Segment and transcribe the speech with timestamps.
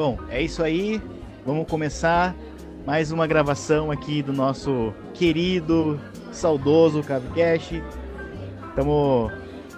[0.00, 0.98] Bom, é isso aí.
[1.44, 2.34] Vamos começar
[2.86, 6.00] mais uma gravação aqui do nosso querido,
[6.32, 7.82] saudoso Cabcast.
[8.70, 9.30] Estamos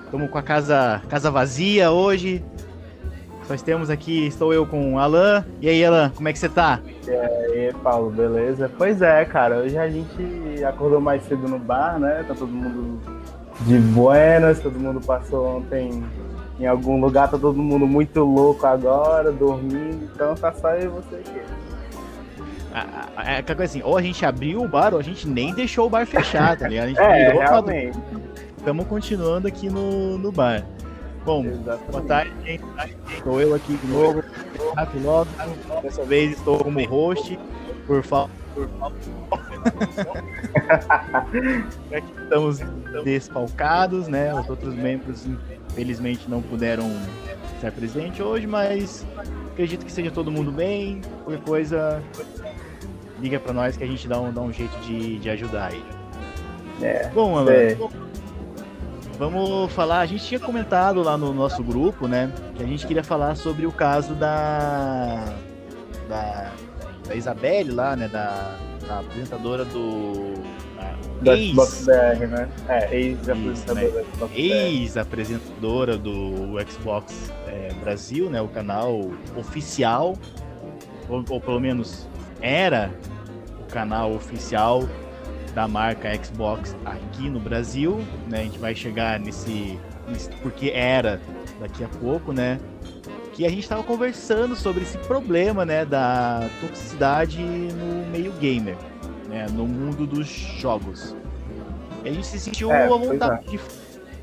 [0.04, 2.40] estamos com a casa, casa vazia hoje.
[3.48, 5.44] Nós temos aqui, estou eu com o Alan.
[5.60, 6.78] E aí, Alan, como é que você tá?
[7.04, 8.70] E aí, Paulo, beleza?
[8.78, 12.24] Pois é, cara, hoje a gente acordou mais cedo no bar, né?
[12.28, 13.00] Tá todo mundo
[13.62, 16.04] de buenas, todo mundo passou ontem
[16.62, 20.88] em algum lugar, tá todo mundo muito louco agora, dormindo, então tá só eu e
[20.88, 21.40] você aqui.
[23.26, 25.86] É aquela coisa assim, ou a gente abriu o bar ou a gente nem deixou
[25.86, 26.84] o bar fechar, tá ligado?
[26.84, 27.98] A gente é, realmente.
[28.56, 30.64] Estamos continuando aqui no, no bar.
[31.24, 31.90] Bom, Exatamente.
[31.90, 32.64] boa tarde, gente.
[33.12, 34.22] Estou eu aqui de novo,
[34.76, 35.28] Rato logo.
[35.82, 37.38] Dessa vez estou como host,
[37.86, 38.41] por falta.
[38.54, 38.96] Por falta.
[42.22, 42.60] estamos
[43.04, 44.34] desfalcados, né?
[44.34, 45.26] Os outros membros,
[45.70, 46.90] infelizmente, não puderam
[47.56, 49.06] estar presentes hoje, mas
[49.52, 51.00] acredito que seja todo mundo bem.
[51.24, 52.02] Qualquer coisa,
[53.20, 55.84] liga para nós que a gente dá um, dá um jeito de, de ajudar aí.
[56.80, 57.78] É, Bom, Alan, é.
[59.16, 60.00] vamos falar.
[60.00, 62.32] A gente tinha comentado lá no nosso grupo, né?
[62.56, 65.24] Que a gente queria falar sobre o caso da.
[66.08, 66.50] da,
[67.12, 68.08] da Isabelle lá, né?
[68.08, 70.32] Da, da apresentadora do.
[71.22, 72.48] Da Xbox BR, né?
[72.68, 74.30] É, ex-apresentadora né?
[74.34, 78.40] Ex-apresentadora do Xbox é, Brasil, né?
[78.40, 80.16] O canal oficial,
[81.08, 82.08] ou, ou pelo menos
[82.40, 82.90] era
[83.60, 84.82] o canal oficial
[85.54, 88.40] da marca Xbox aqui no Brasil, né?
[88.40, 91.20] A gente vai chegar nesse, nesse porque era
[91.60, 92.58] daqui a pouco, né?
[93.32, 98.76] Que a gente estava conversando sobre esse problema, né, da toxicidade no meio gamer,
[99.28, 101.16] né, no mundo dos jogos.
[102.04, 103.50] E a gente se sentiu é, à vontade é.
[103.50, 103.60] de,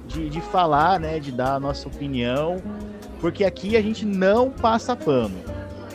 [0.07, 2.61] de, de falar, né, de dar a nossa opinião,
[3.19, 5.37] porque aqui a gente não passa pano.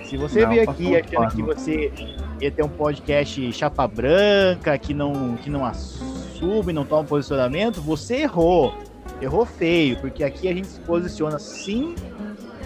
[0.05, 1.93] Se você não, veio aqui achando que você
[2.41, 8.17] ia ter um podcast chapa branca, que não, que não assume, não toma posicionamento, você
[8.17, 8.75] errou.
[9.21, 11.95] Errou feio, porque aqui a gente se posiciona sim,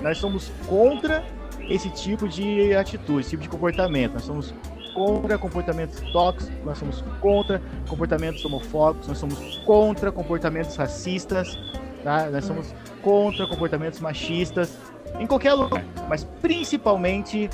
[0.02, 1.24] nós somos contra
[1.68, 4.14] esse tipo de atitude, esse tipo de comportamento.
[4.14, 4.54] Nós somos
[4.94, 11.56] contra comportamentos tóxicos, nós somos contra comportamentos homofóbicos, nós somos contra comportamentos racistas,
[12.02, 12.28] tá?
[12.30, 14.76] nós somos contra comportamentos machistas,
[15.18, 17.48] em qualquer lugar, mas principalmente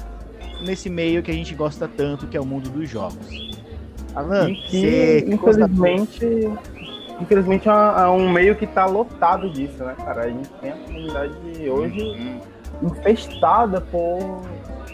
[0.64, 3.44] nesse meio que a gente gosta tanto, que é o mundo dos jogos.
[4.14, 6.48] Alan, e que, infelizmente,
[7.20, 10.24] infelizmente é, é um meio que está lotado disso, né, cara?
[10.24, 12.40] A gente tem a comunidade hoje uhum.
[12.82, 14.42] infestada por,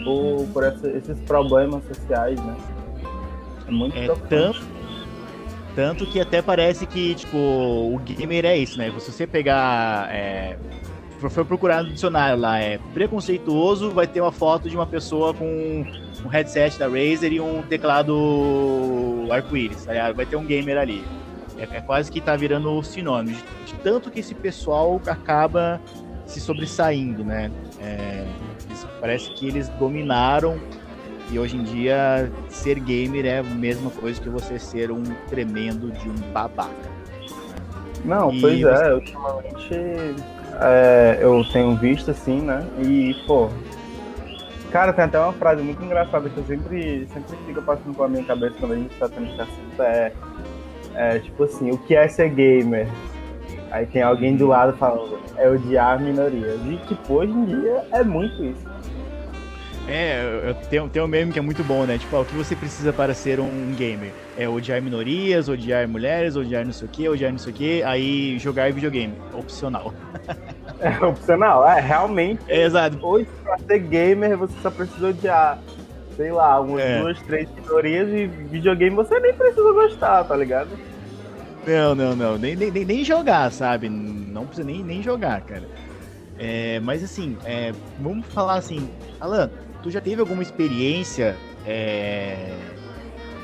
[0.03, 2.55] por, por essa, esses problemas sociais, né?
[3.67, 4.61] É muito é tanto,
[5.75, 8.91] tanto que até parece que, tipo, o gamer é isso, né?
[8.99, 10.57] Se você pegar é,
[11.29, 15.85] foi procurar no dicionário lá, é preconceituoso, vai ter uma foto de uma pessoa com
[16.25, 21.03] um headset da Razer e um teclado arco-íris, tá vai ter um gamer ali.
[21.61, 25.79] É, é, quase que tá virando sinônimo, de, de, tanto que esse pessoal acaba
[26.25, 27.51] se sobressaindo, né?
[27.79, 28.25] É,
[28.99, 30.59] parece que eles dominaram
[31.29, 35.91] e hoje em dia ser gamer é a mesma coisa que você ser um tremendo
[35.91, 36.91] de um babaca.
[38.03, 38.83] Não, e pois é, você...
[38.83, 39.75] é, ultimamente
[40.59, 42.65] é, eu tenho visto, assim, né?
[42.83, 43.49] E, pô.
[44.71, 48.23] Cara, tem até uma frase muito engraçada que eu sempre, sempre fica passando pela minha
[48.23, 49.81] cabeça quando a gente tá tendo esse assunto.
[49.81, 50.13] É,
[51.01, 52.87] é tipo assim, o que é ser gamer?
[53.71, 56.59] Aí tem alguém do lado falando, é odiar minorias.
[56.65, 58.69] E, tipo, hoje em dia é muito isso.
[59.87, 61.97] É, eu tenho, tenho um meme que é muito bom, né?
[61.97, 64.11] Tipo, o que você precisa para ser um gamer?
[64.37, 67.83] É odiar minorias, odiar mulheres, odiar não sei o que, odiar não sei o que,
[67.83, 69.13] aí jogar videogame.
[69.33, 69.93] Opcional.
[70.83, 72.41] É opcional, é, realmente.
[72.47, 72.97] É, exato.
[73.05, 75.59] Hoje, pra ser gamer, você só precisa odiar,
[76.17, 76.99] sei lá, umas é.
[76.99, 80.69] duas, três minorias e videogame você nem precisa gostar, tá ligado?
[81.65, 82.37] Não, não, não.
[82.37, 83.87] Nem, nem, nem jogar, sabe?
[83.89, 85.67] Não precisa nem, nem jogar, cara.
[86.37, 89.49] É, mas assim, é, vamos falar assim, Alan,
[89.83, 92.51] tu já teve alguma experiência é,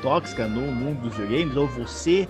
[0.02, 1.56] tóxica no mundo dos videogames?
[1.56, 2.26] Ou você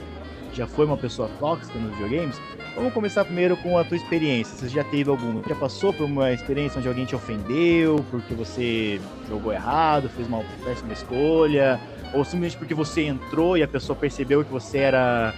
[0.52, 2.38] já foi uma pessoa tóxica nos videogames?
[2.74, 4.56] Vamos começar primeiro com a tua experiência.
[4.56, 5.42] Você já teve alguma?
[5.48, 10.44] Já passou por uma experiência onde alguém te ofendeu porque você jogou errado, fez uma
[10.64, 11.80] péssima escolha?
[12.14, 15.34] Ou simplesmente porque você entrou e a pessoa percebeu que você era,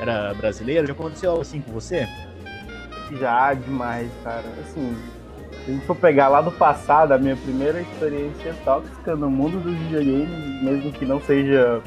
[0.00, 0.86] era brasileiro?
[0.86, 2.08] Já aconteceu algo assim com você?
[3.18, 4.44] Já, demais, cara.
[4.60, 4.96] Assim,
[5.64, 9.60] se a gente for pegar lá do passado, a minha primeira experiência tóxica no mundo
[9.60, 11.82] dos videogames, mesmo que não seja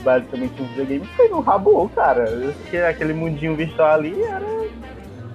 [0.00, 2.24] basicamente um videogame, foi no Rabo, cara.
[2.88, 4.68] Aquele mundinho virtual ali era,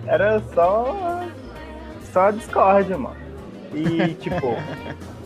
[0.05, 1.23] era só,
[2.11, 3.15] só Discord, mano.
[3.73, 4.55] E, tipo,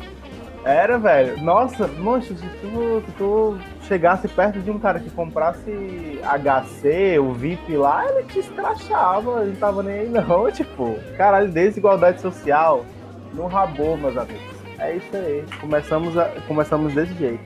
[0.63, 1.41] Era, velho.
[1.41, 7.75] Nossa, mancha, se tu, tu chegasse perto de um cara que comprasse HC, o VIP
[7.75, 12.85] lá, ele te escrachava, não tava nem aí não, tipo, caralho, desigualdade social
[13.33, 14.61] no rabo, meus amigos.
[14.81, 15.45] É isso aí.
[15.59, 17.43] Começamos, a, começamos desse jeito.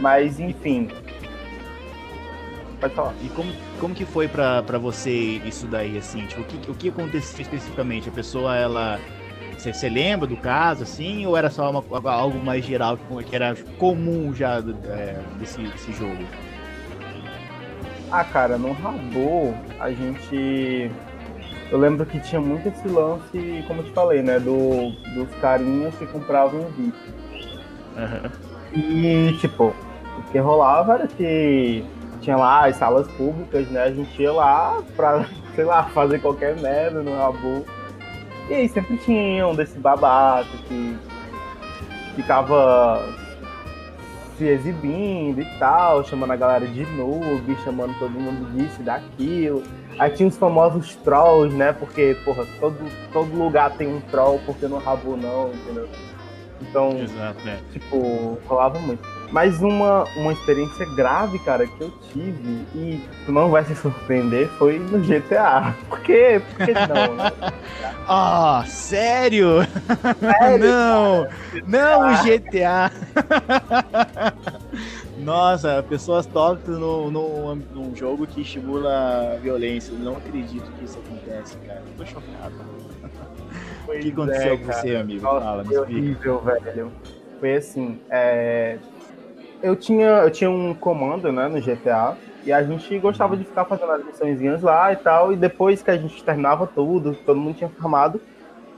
[0.00, 0.88] Mas, enfim.
[2.80, 3.14] Pode falar.
[3.22, 5.10] E como, como que foi pra, pra você
[5.44, 6.26] isso daí, assim?
[6.26, 8.08] Tipo, o que, o que aconteceu especificamente?
[8.08, 8.98] A pessoa, ela
[9.72, 14.34] você, lembra do caso, assim, ou era só uma, algo mais geral que era comum
[14.34, 16.24] já é, desse, desse jogo?
[18.10, 20.90] Ah, cara, no Rabo, a gente.
[21.70, 24.38] Eu lembro que tinha muito esse lance, como eu te falei, né?
[24.38, 26.96] Do, dos carinhas que compravam um VIP.
[27.96, 28.30] Uhum.
[28.72, 29.74] E, tipo,
[30.18, 31.84] o que rolava era que
[32.20, 33.82] tinha lá as salas públicas, né?
[33.82, 37.64] A gente ia lá pra, sei lá, fazer qualquer merda no Rabu.
[38.48, 40.96] E aí sempre tinha um desse babaca que
[42.14, 43.02] ficava
[44.36, 49.62] se exibindo e tal, chamando a galera de noob, chamando todo mundo disso e daquilo.
[49.98, 51.72] Aí tinha os famosos trolls, né?
[51.72, 52.76] Porque, porra, todo,
[53.12, 55.88] todo lugar tem um troll, porque no rabo não, entendeu?
[56.60, 57.60] Então, Exato, né?
[57.72, 59.02] tipo, rolava muito.
[59.30, 64.48] Mas uma, uma experiência grave, cara, que eu tive, e tu não vai se surpreender,
[64.58, 65.74] foi no GTA.
[65.88, 66.40] Por quê?
[66.56, 67.14] Por que não?
[67.16, 67.32] Né?
[68.06, 69.62] Ah, oh, sério?
[70.20, 70.58] sério?
[70.60, 71.24] Não!
[71.24, 71.64] Cara?
[71.66, 72.92] Não, o GTA!
[75.18, 79.92] Nossa, pessoas tóxicas no, no, num jogo que estimula a violência.
[79.92, 81.82] Eu não acredito que isso acontece, cara.
[81.96, 82.54] tô chocado.
[83.88, 85.22] O que aconteceu é, com você, amigo?
[85.22, 86.92] Nossa, Fala, me horrível, velho.
[87.40, 88.76] Foi assim, é
[89.64, 93.64] eu tinha, eu tinha um comando, né, no GTA, e a gente gostava de ficar
[93.64, 97.56] fazendo as missõezinhas lá e tal, e depois que a gente terminava tudo, todo mundo
[97.56, 98.20] tinha formado,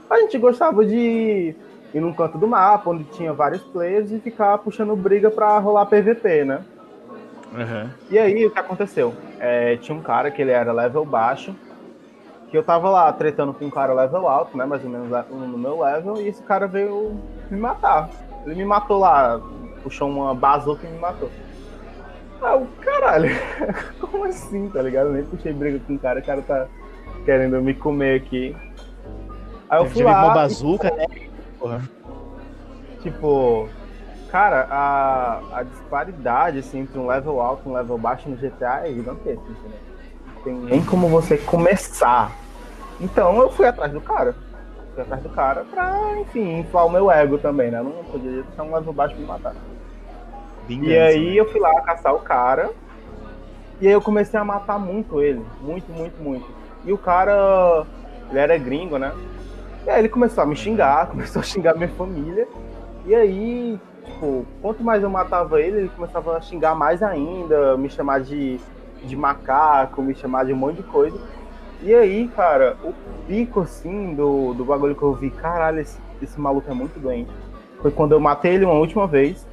[0.09, 1.53] a gente gostava de
[1.93, 5.85] ir num canto do mapa, onde tinha vários players, e ficar puxando briga pra rolar
[5.87, 6.61] PVP, né?
[7.51, 7.89] Uhum.
[8.09, 9.13] E aí, o que aconteceu?
[9.39, 11.53] É, tinha um cara que ele era level baixo,
[12.49, 15.57] que eu tava lá tretando com um cara level alto, né, mais ou menos no
[15.57, 17.19] meu level, e esse cara veio
[17.51, 18.09] me matar.
[18.45, 19.41] Ele me matou lá
[19.83, 21.29] puxou uma bazuca e me matou.
[22.41, 23.29] Ah, o caralho,
[23.99, 25.07] como assim, tá ligado?
[25.07, 26.67] Eu nem puxei briga com o cara, o cara tá
[27.25, 28.55] querendo me comer aqui.
[29.69, 30.23] Aí eu fui lá.
[30.23, 31.05] uma bazuca, né?
[31.59, 31.81] Porra.
[33.01, 33.67] Tipo,
[34.29, 38.87] cara, a, a disparidade assim, entre um level alto e um level baixo no GTA
[38.87, 39.79] é gigantesca, entendeu?
[40.35, 42.31] Não tem nem como você começar.
[42.99, 44.35] Então eu fui atrás do cara.
[44.97, 47.77] Fui atrás do cara pra, enfim, inflar o meu ego também, né?
[47.77, 49.53] Eu não podia deixar um level baixo me matar.
[50.67, 51.35] Vingança, e aí né?
[51.35, 52.71] eu fui lá caçar o cara.
[53.79, 55.45] E aí eu comecei a matar muito ele.
[55.61, 56.47] Muito, muito, muito.
[56.83, 57.85] E o cara,
[58.31, 59.13] ele era gringo, né?
[59.85, 62.47] E aí ele começou a me xingar, começou a xingar minha família.
[63.05, 67.87] E aí, tipo, quanto mais eu matava ele, ele começava a xingar mais ainda, me
[67.87, 68.59] chamar de,
[69.03, 71.19] de macaco, me chamar de um monte de coisa.
[71.81, 72.93] E aí, cara, o
[73.27, 77.31] pico, assim, do, do bagulho que eu vi, caralho, esse, esse maluco é muito doente.
[77.81, 79.45] Foi quando eu matei ele uma última vez.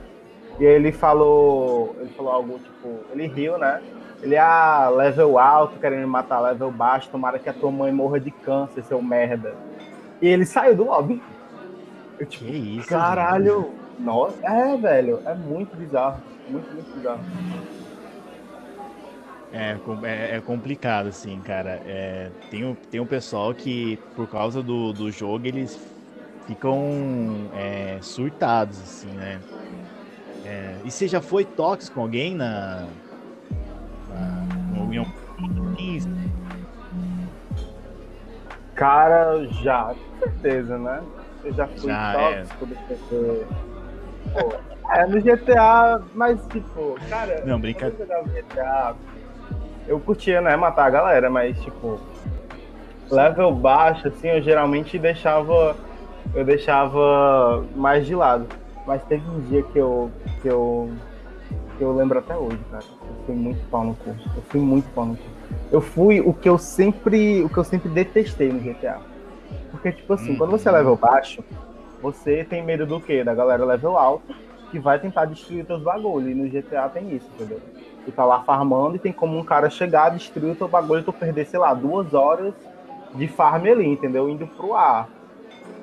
[0.58, 1.96] E ele falou.
[2.00, 3.00] Ele falou algo tipo.
[3.12, 3.82] Ele riu, né?
[4.22, 8.18] Ele, ah, level alto, querendo me matar, level baixo, tomara que a tua mãe morra
[8.18, 9.54] de câncer, seu merda.
[10.22, 11.22] E ele saiu do lobby.
[12.18, 12.88] Eu, tipo, que isso?
[12.88, 13.72] Caralho!
[13.98, 16.22] Nossa, é, velho, é muito bizarro.
[16.48, 17.20] Muito, muito bizarro.
[19.56, 21.80] É, é, é complicado, assim, cara.
[21.84, 25.78] É, tem, um, tem um pessoal que, por causa do, do jogo, eles
[26.44, 29.44] ficam é, surtados, assim, né?
[30.42, 32.92] É, e você já foi tóxico com alguém na.
[34.08, 35.04] na união?
[38.74, 41.06] Cara, já, com certeza, né?
[41.44, 43.64] Eu já fui já, tóxico é.
[44.32, 44.56] Pô,
[44.96, 48.04] é, no GTA, mas tipo, cara, não, brincadeira.
[48.24, 48.96] GTA,
[49.86, 52.00] eu curtia, né, matar a galera, mas tipo,
[53.10, 55.76] level baixo, assim, eu geralmente deixava.
[56.34, 58.46] Eu deixava mais de lado.
[58.86, 60.10] Mas teve um dia que eu,
[60.42, 60.90] que eu,
[61.76, 62.84] que eu lembro até hoje, cara.
[63.08, 64.10] Eu fui muito pau no cu.
[64.10, 65.22] Eu fui muito pau no cu.
[65.70, 68.98] Eu fui o que eu sempre, o que eu sempre detestei no GTA.
[69.70, 70.38] Porque, tipo assim, hum.
[70.38, 71.44] quando você é level baixo,
[72.02, 73.22] você tem medo do quê?
[73.22, 74.34] Da galera level alto,
[74.70, 76.30] que vai tentar destruir os teus bagulhos.
[76.30, 77.60] E no GTA tem isso, entendeu?
[78.04, 81.04] Tu tá lá farmando e tem como um cara chegar, destruir o teu bagulho e
[81.04, 82.52] tu perder, sei lá, duas horas
[83.14, 84.28] de farm ali, entendeu?
[84.28, 85.08] Indo pro ar.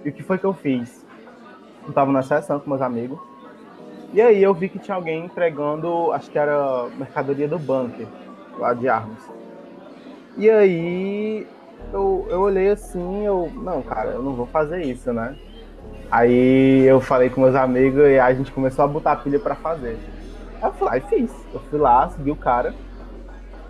[0.06, 1.02] E o que foi que eu fiz?
[1.88, 3.20] eu tava na sessão com meus amigos.
[4.14, 8.08] E aí eu vi que tinha alguém entregando, acho que era mercadoria do bunker,
[8.58, 9.22] lá de armas.
[10.38, 11.48] E aí
[11.94, 15.36] eu, eu olhei assim, eu, não, cara, eu não vou fazer isso, né?
[16.10, 19.98] Aí eu falei com meus amigos e a gente começou a botar pilha pra fazer.
[20.62, 21.32] Eu fui lá e fiz.
[21.54, 22.74] Eu fui lá, segui o cara.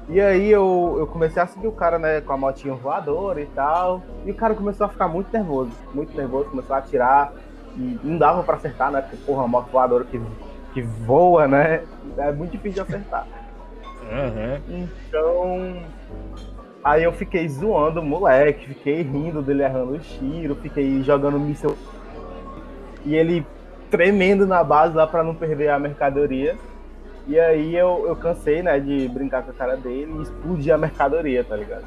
[0.09, 3.45] E aí eu, eu comecei a seguir o cara, né, com a motinha voadora e
[3.45, 4.01] tal.
[4.25, 7.33] E o cara começou a ficar muito nervoso, muito nervoso, começou a atirar.
[7.77, 9.01] E não dava pra acertar, né?
[9.01, 10.21] Porque, porra, uma moto voadora que,
[10.73, 11.83] que voa, né?
[12.17, 13.25] É muito difícil de acertar.
[14.01, 14.83] Uhum.
[15.07, 15.77] Então.
[16.83, 21.77] Aí eu fiquei zoando o moleque, fiquei rindo dele errando o tiro, fiquei jogando míssil.
[23.05, 23.45] E ele
[23.89, 26.57] tremendo na base lá pra não perder a mercadoria.
[27.27, 30.77] E aí eu, eu cansei, né, de brincar com a cara dele e explodi a
[30.77, 31.85] mercadoria, tá ligado?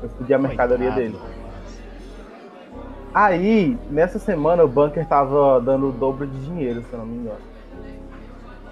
[0.00, 1.12] Eu explodi a mercadoria Coitado.
[1.12, 1.44] dele.
[3.14, 7.18] Aí, nessa semana, o bunker tava dando o dobro de dinheiro, se eu não me
[7.18, 7.54] engano.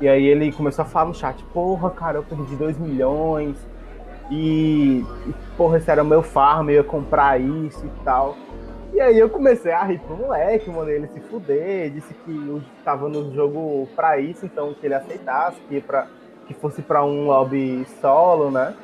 [0.00, 3.56] E aí ele começou a falar no chat, porra, cara, eu perdi 2 milhões.
[4.30, 8.36] E, e, porra, esse era o meu farm, eu ia comprar isso e tal.
[8.92, 12.62] E aí eu comecei a rir pro moleque, mandei ele se fuder, disse que eu
[12.84, 16.06] tava no jogo pra isso, então que ele aceitasse, que, pra,
[16.46, 18.74] que fosse pra um lobby solo, né?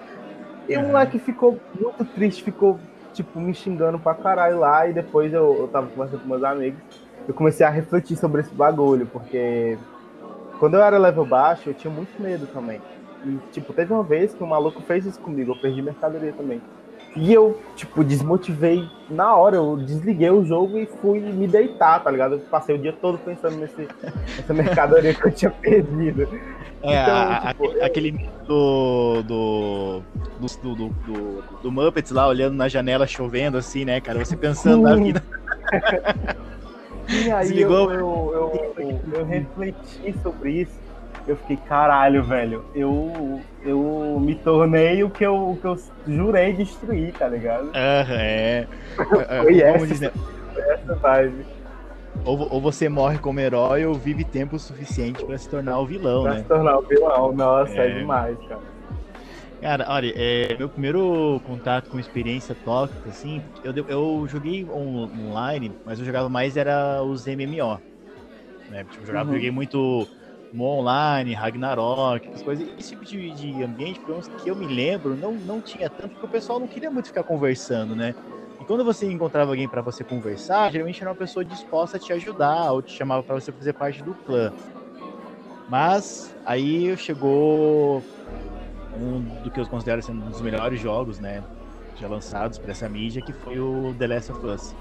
[0.66, 0.84] E uhum.
[0.84, 2.80] o moleque ficou muito triste, ficou,
[3.12, 6.80] tipo, me xingando pra caralho lá, e depois eu, eu tava conversando com meus amigos,
[7.26, 9.76] eu comecei a refletir sobre esse bagulho, porque
[10.58, 12.80] quando eu era level baixo, eu tinha muito medo também.
[13.26, 16.62] E, tipo, teve uma vez que um maluco fez isso comigo, eu perdi mercadoria também.
[17.20, 22.10] E eu, tipo, desmotivei na hora, eu desliguei o jogo e fui me deitar, tá
[22.10, 22.34] ligado?
[22.34, 23.88] Eu passei o dia todo pensando nesse,
[24.36, 26.28] nessa mercadoria que eu tinha perdido.
[26.80, 28.12] É, então, a, tipo, a, aquele
[28.46, 30.02] do do,
[30.38, 34.24] do, do, do, do Muppets lá, olhando na janela, chovendo assim, né, cara?
[34.24, 35.22] Você pensando na vida.
[37.10, 40.87] E aí eu, eu, eu, eu, eu refleti sobre isso
[41.28, 46.54] eu fiquei, caralho, velho, eu, eu me tornei o que eu, o que eu jurei
[46.54, 47.70] destruir, tá ligado?
[47.74, 48.66] Aham, é.
[49.42, 50.12] Foi essa, dizer...
[50.56, 51.46] essa vibe.
[52.24, 56.22] Ou, ou você morre como herói ou vive tempo suficiente para se tornar o vilão,
[56.22, 56.38] pra né?
[56.38, 58.78] se tornar o vilão, nossa, é, é demais, cara.
[59.60, 65.72] Cara, olha, é, meu primeiro contato com experiência tóxica, assim, eu, eu joguei on, online,
[65.84, 67.78] mas eu jogava mais era os MMO.
[68.68, 68.84] Né?
[68.84, 69.34] Tipo, eu jogava, uhum.
[69.34, 70.08] joguei muito
[70.54, 72.66] Online, Ragnarok, essas coisas.
[72.78, 76.10] Esse tipo de, de ambiente, pelo menos que eu me lembro, não, não tinha tanto,
[76.10, 78.14] porque o pessoal não queria muito ficar conversando, né?
[78.60, 82.12] E quando você encontrava alguém para você conversar, geralmente era uma pessoa disposta a te
[82.12, 84.52] ajudar, ou te chamava para você fazer parte do clã.
[85.68, 88.02] Mas aí chegou
[88.96, 91.44] um do que eu considero sendo um dos melhores jogos, né?
[92.00, 94.74] Já lançados para essa mídia, que foi o The Last of Us.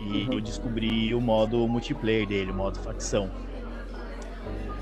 [0.00, 0.34] E uhum.
[0.34, 3.30] eu descobri o modo multiplayer dele, o modo facção.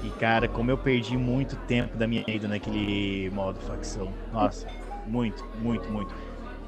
[0.05, 4.13] E cara, como eu perdi muito tempo da minha vida naquele modo facção.
[4.31, 4.67] Nossa,
[5.07, 6.15] muito, muito, muito.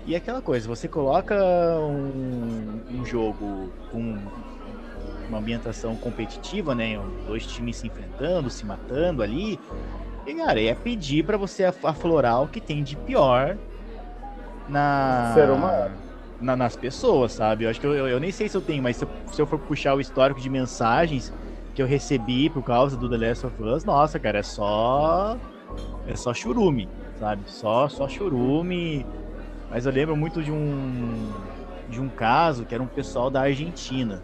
[0.06, 1.34] E aquela coisa, você coloca
[1.78, 4.16] um, um jogo com
[5.28, 6.98] uma ambientação competitiva, né?
[7.26, 9.60] Dois times se enfrentando, se matando ali.
[10.26, 13.58] E, cara, é pedir para você aflorar o que tem de pior
[14.68, 15.32] na.
[15.34, 15.94] Ser humano.
[16.40, 17.64] Na, nas pessoas, sabe?
[17.64, 19.40] Eu acho que eu, eu, eu nem sei se eu tenho, mas se eu, se
[19.40, 21.32] eu for puxar o histórico de mensagens
[21.76, 25.36] que eu recebi por causa do The Last of Us, nossa, cara, é só.
[26.08, 26.88] É só churume,
[27.20, 27.42] sabe?
[27.46, 29.04] Só, só churume.
[29.70, 31.30] Mas eu lembro muito de um.
[31.90, 34.22] De um caso que era um pessoal da Argentina.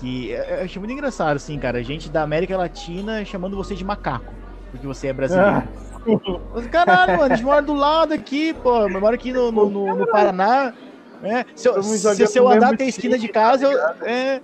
[0.00, 1.82] Que eu achei muito engraçado, assim, cara.
[1.84, 4.34] Gente da América Latina chamando você de macaco.
[4.72, 5.62] Porque você é brasileiro.
[5.62, 6.40] Ah.
[6.52, 8.88] Mas, caralho, mano, a gente mora do lado aqui, pô.
[8.88, 10.74] Eu moro aqui no, no, no, no Paraná.
[11.22, 14.42] É, se, eu, se, se eu andar até a esquina de casa, eu, tá é,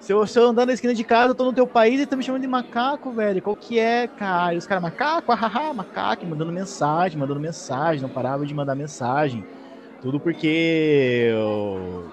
[0.00, 2.06] se eu, se eu andar na esquina de casa, eu tô no teu país e
[2.06, 3.42] tá me chamando de macaco, velho.
[3.42, 4.54] Qual que é, cara?
[4.54, 9.44] E os caras, macaco, ahaha, macaco, mandando mensagem, mandando mensagem, não parava de mandar mensagem.
[10.00, 11.28] Tudo porque.
[11.30, 12.10] Eu...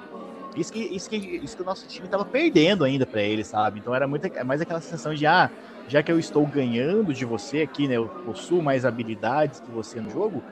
[0.57, 3.79] Isso que, isso, que, isso que o nosso time tava perdendo ainda para ele, sabe?
[3.79, 5.49] Então era muito, mais aquela sensação de, ah,
[5.87, 7.95] já que eu estou ganhando de você aqui, né?
[7.95, 10.43] Eu possuo mais habilidades que você no jogo,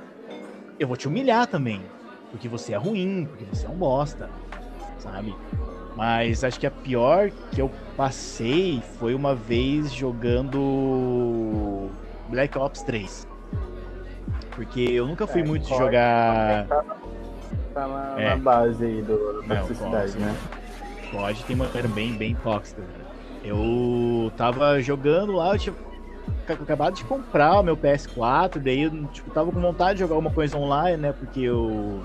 [0.80, 1.82] eu vou te humilhar também.
[2.32, 4.30] Porque você é ruim, porque você é um bosta,
[5.00, 5.34] sabe?
[5.96, 11.90] Mas acho que a pior que eu passei foi uma vez jogando
[12.28, 13.28] Black Ops 3.
[14.52, 16.68] Porque eu nunca fui é, muito de jogar.
[16.68, 16.84] Tá,
[17.74, 18.30] tá na, é.
[18.30, 20.36] na, base aí do, da toxicidade, né?
[21.12, 22.82] Pode, tem uma maneira bem, bem tóxica.
[23.44, 25.76] Eu tava jogando lá, eu tinha
[26.48, 30.32] acabado de comprar o meu PS4, daí eu tipo, tava com vontade de jogar alguma
[30.32, 31.14] coisa online, né?
[31.14, 32.02] Porque eu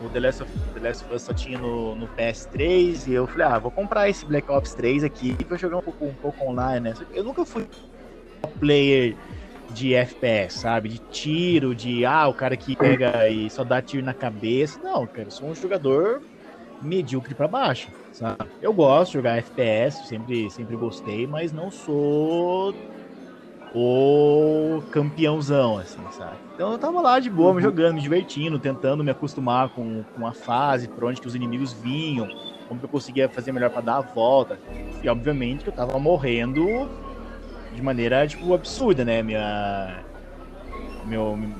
[0.00, 3.26] o The Last of, The Last of Us só tinha no, no, PS3 e eu
[3.26, 6.14] falei, ah, vou comprar esse Black Ops 3 aqui e vou jogar um pouco, um
[6.14, 6.94] pouco online, né?
[7.12, 7.66] Eu nunca fui
[8.58, 9.16] player
[9.70, 10.88] de FPS, sabe?
[10.88, 14.80] De tiro, de ah, o cara que pega e só dá tiro na cabeça.
[14.82, 16.22] Não, cara, eu sou um jogador
[16.80, 18.48] medíocre para baixo, sabe?
[18.62, 22.72] Eu gosto de jogar FPS, sempre, sempre gostei, mas não sou
[23.74, 26.36] o campeãozão, assim, sabe?
[26.54, 27.62] Então eu tava lá de boa, me uhum.
[27.62, 31.72] jogando, me divertindo, tentando me acostumar com, com a fase, por onde que os inimigos
[31.72, 32.28] vinham,
[32.66, 34.58] como que eu conseguia fazer melhor para dar a volta.
[35.02, 36.88] E obviamente que eu tava morrendo
[37.74, 39.22] de maneira, tipo, absurda, né?
[39.22, 40.04] Minha.
[41.04, 41.54] Meu, minha,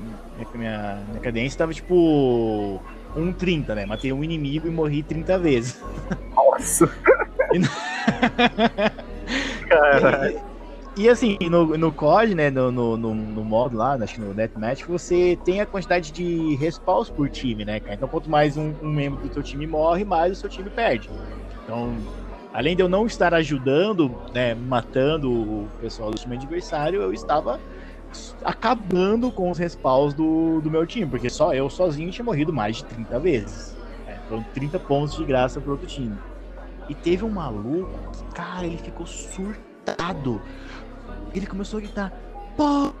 [0.53, 2.81] minha, minha cadência tava tipo.
[3.15, 3.87] 1,30, né?
[3.87, 5.83] Matei um inimigo e morri 30 vezes.
[6.35, 6.87] Nossa!
[9.67, 10.41] Caralho.
[10.99, 14.83] E assim, no, no COD, né, no, no, no, modo lá, acho que no Deathmatch,
[14.83, 17.93] você tem a quantidade de respawns por time, né, cara?
[17.93, 21.09] Então quanto mais um, um, membro do seu time morre, mais o seu time perde.
[21.63, 21.95] Então,
[22.53, 27.61] além de eu não estar ajudando, né, matando o pessoal do time adversário, eu estava
[28.43, 32.75] acabando com os respawns do, do meu time, porque só eu sozinho tinha morrido mais
[32.75, 33.77] de 30 vezes.
[34.05, 34.19] Né?
[34.27, 36.17] Foram 30 pontos de graça pro outro time.
[36.89, 40.41] E teve um maluco que, cara, ele ficou surtado
[41.33, 42.13] ele começou a gritar:
[42.55, 42.91] Pô,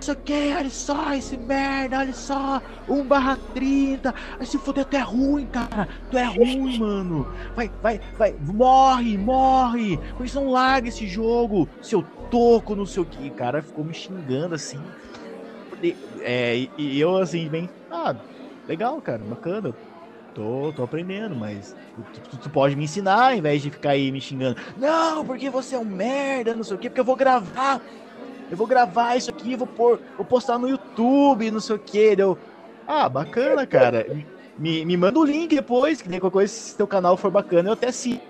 [0.00, 4.14] isso aqui, olha só esse merda, olha só, 1 barra 30.
[4.38, 5.88] Aí se foder, tu é ruim, cara.
[6.10, 7.26] Tu é ruim, mano.
[7.56, 9.98] Vai, vai, vai, morre, morre.
[10.16, 13.30] Por isso não larga esse jogo, seu toco, não sei o que.
[13.30, 14.80] cara ficou me xingando assim.
[16.20, 18.14] É, e eu assim, bem, ah,
[18.66, 19.72] legal, cara, bacana
[20.34, 24.12] tô, tô aprendendo, mas tu, tu, tu, pode me ensinar ao invés de ficar aí
[24.12, 24.60] me xingando.
[24.76, 27.80] Não, porque você é um merda, não sei o quê, porque eu vou gravar.
[28.50, 32.16] Eu vou gravar isso aqui, vou pôr, vou postar no YouTube, não sei o quê.
[32.16, 32.38] Deu.
[32.86, 34.06] Ah, bacana, cara.
[34.58, 37.68] Me, me manda o link depois, que nem qualquer coisa, se teu canal for bacana,
[37.68, 38.20] eu até sigo.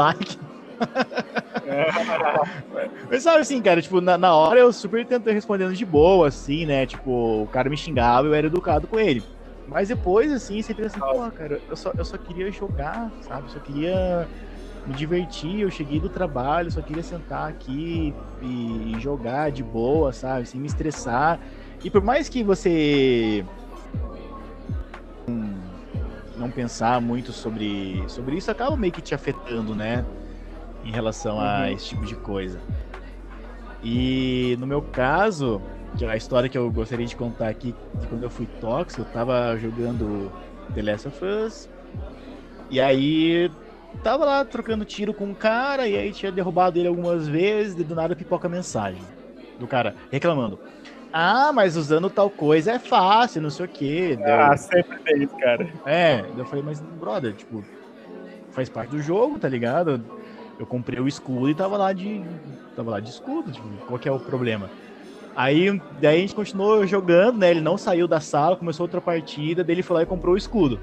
[0.00, 0.38] Like.
[3.10, 6.64] Mas sabe assim, cara, tipo, na, na hora eu super tentei respondendo de boa, assim,
[6.64, 6.86] né?
[6.86, 9.22] Tipo, o cara me xingava, eu era educado com ele.
[9.66, 13.48] Mas depois, assim, você pensa assim, pô, cara, eu só, eu só queria jogar, sabe?
[13.48, 14.28] Eu só queria
[14.86, 15.60] me divertir.
[15.60, 20.46] Eu cheguei do trabalho, só queria sentar aqui e, e jogar de boa, sabe?
[20.46, 21.40] Sem me estressar.
[21.82, 23.44] E por mais que você
[26.36, 30.04] não pensar muito sobre, sobre isso, acaba meio que te afetando, né?
[30.84, 31.66] Em relação a uhum.
[31.72, 32.60] esse tipo de coisa.
[33.82, 35.60] E no meu caso,
[36.04, 39.56] a história que eu gostaria de contar aqui de quando eu fui tóxico, eu tava
[39.56, 40.30] jogando
[40.74, 41.68] The Last of Us.
[42.70, 43.50] E aí
[44.02, 47.84] tava lá trocando tiro com um cara, e aí tinha derrubado ele algumas vezes, e
[47.84, 49.02] do nada pipoca a mensagem
[49.58, 50.58] do cara reclamando.
[51.12, 54.18] Ah, mas usando tal coisa é fácil, não sei o quê.
[54.22, 55.72] Ah, sempre tem isso, cara.
[55.86, 57.64] É, eu falei, mas brother, tipo,
[58.50, 60.04] faz parte do jogo, tá ligado?
[60.58, 62.22] Eu comprei o escudo e tava lá de.
[62.74, 64.70] Tava lá de escudo, tipo, qual que é o problema?
[65.36, 67.50] Aí daí a gente continuou jogando, né?
[67.50, 70.38] Ele não saiu da sala, começou outra partida, daí ele foi lá e comprou o
[70.38, 70.80] escudo.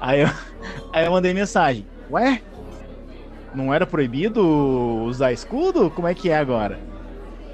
[0.00, 0.28] Aí eu,
[0.90, 2.40] aí eu mandei mensagem: Ué?
[3.54, 4.42] Não era proibido
[5.04, 5.90] usar escudo?
[5.90, 6.80] Como é que é agora?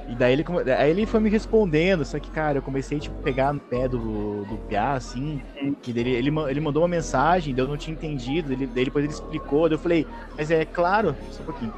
[0.08, 0.44] E daí ele,
[0.76, 3.86] aí ele foi me respondendo, só que, cara, eu comecei tipo, a pegar no pé
[3.86, 5.40] do, do Piá, assim,
[5.82, 9.14] que dele, ele, ele mandou uma mensagem, eu não tinha entendido, ele, daí depois ele
[9.14, 11.72] explicou, daí eu falei, mas é claro, só um pouquinho.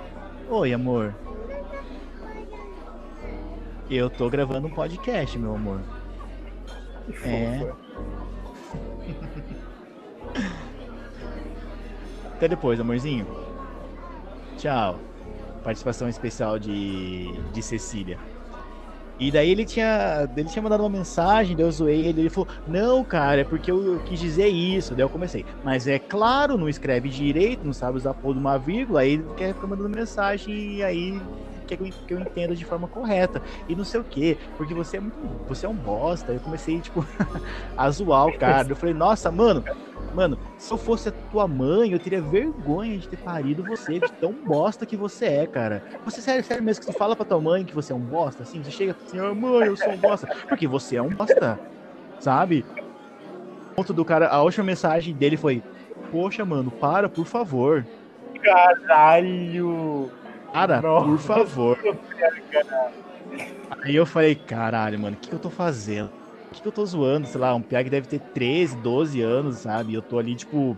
[0.48, 1.14] Oi, amor,
[3.90, 5.80] eu tô gravando um podcast, meu amor.
[7.06, 7.72] Que é.
[12.36, 13.26] Até depois, amorzinho.
[14.56, 14.98] Tchau.
[15.62, 18.18] Participação especial de, de Cecília.
[19.18, 22.48] E daí ele tinha, ele tinha mandado uma mensagem, daí eu zoei ele, ele falou,
[22.66, 25.46] não, cara, é porque eu, eu, quis dizer isso, daí eu comecei.
[25.62, 29.24] Mas é claro, não escreve direito, não sabe usar porra de uma vírgula, aí ele
[29.36, 31.20] quer ficar mandando mensagem e aí
[31.76, 33.42] quer que eu, que eu entenda de forma correta.
[33.68, 35.16] E não sei o quê, porque você é muito.
[35.48, 36.32] Você é um bosta.
[36.32, 37.04] Eu comecei, tipo,
[37.76, 38.68] a zoar o cara.
[38.68, 39.64] Eu falei, nossa, mano,
[40.14, 44.12] mano, se eu fosse a tua mãe, eu teria vergonha de ter parido você, de
[44.12, 45.82] tão bosta que você é, cara.
[46.04, 48.42] Você sério, sério mesmo que tu fala pra tua mãe que você é um bosta,
[48.42, 48.62] assim?
[48.62, 50.28] Você chega assim, oh, mãe, eu sou um bosta.
[50.48, 51.58] Porque você é um bosta,
[52.20, 52.64] sabe?
[53.72, 55.62] O ponto do cara, a última mensagem dele foi:
[56.10, 57.86] Poxa, mano, para, por favor.
[58.42, 60.10] Caralho!
[60.52, 61.06] Cara, Nossa.
[61.06, 61.78] por favor.
[63.82, 66.10] Aí eu falei, caralho, mano, o que, que eu tô fazendo?
[66.50, 67.26] O que, que eu tô zoando?
[67.26, 69.92] Sei lá, um piá que deve ter 13, 12 anos, sabe?
[69.92, 70.76] E eu tô ali, tipo,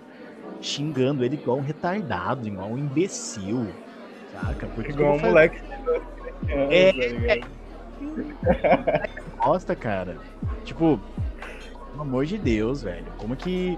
[0.60, 3.68] xingando ele igual um retardado, igual um imbecil.
[4.30, 4.68] Saca?
[4.68, 5.58] Porque igual um moleque.
[6.48, 7.40] É, é, é.
[9.44, 10.16] Bosta, cara.
[10.64, 11.00] Tipo,
[11.90, 13.12] pelo amor de Deus, velho.
[13.18, 13.76] Como que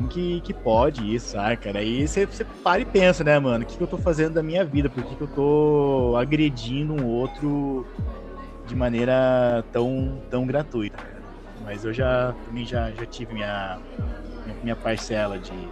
[0.00, 1.76] como que, que pode isso, saca?
[1.76, 2.26] Aí você,
[2.64, 3.64] para e pensa, né, mano?
[3.64, 4.88] O que, que eu tô fazendo da minha vida?
[4.88, 7.86] Por que, que eu tô agredindo um outro
[8.66, 10.96] de maneira tão, tão gratuita?
[11.60, 13.78] Mas eu já também já, já tive minha,
[14.62, 15.68] minha parcela de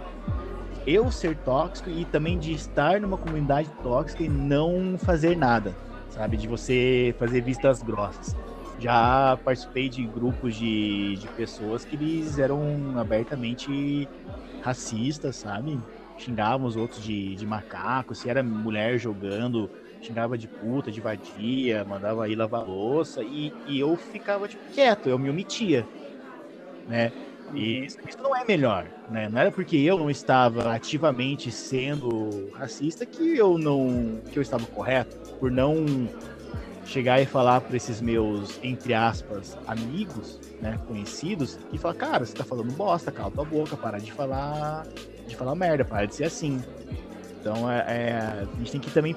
[0.85, 5.75] eu ser tóxico e também de estar numa comunidade tóxica e não fazer nada,
[6.09, 6.37] sabe?
[6.37, 8.35] De você fazer vistas grossas.
[8.79, 14.09] Já participei de grupos de, de pessoas que eles eram abertamente
[14.57, 15.85] racistas, sabe?
[16.15, 21.83] Xingavam os outros de, de macaco, se era mulher jogando, xingava de puta, de vadia,
[21.85, 25.89] mandava ir lavar louça, e, e eu ficava tipo, quieto, eu me omitia,
[26.85, 27.13] né?
[27.51, 29.27] E isso, isso não é melhor, né?
[29.29, 34.67] Não era porque eu não estava ativamente sendo racista que eu não que eu estava
[34.67, 36.11] correto por não
[36.89, 42.33] chegar e falar para esses meus entre aspas amigos, né, conhecidos e falar, cara, você
[42.33, 44.87] tá falando bosta, cala tua boca, para de falar
[45.27, 46.61] de falar merda, para de ser assim.
[47.39, 49.15] Então é, é, a gente tem que também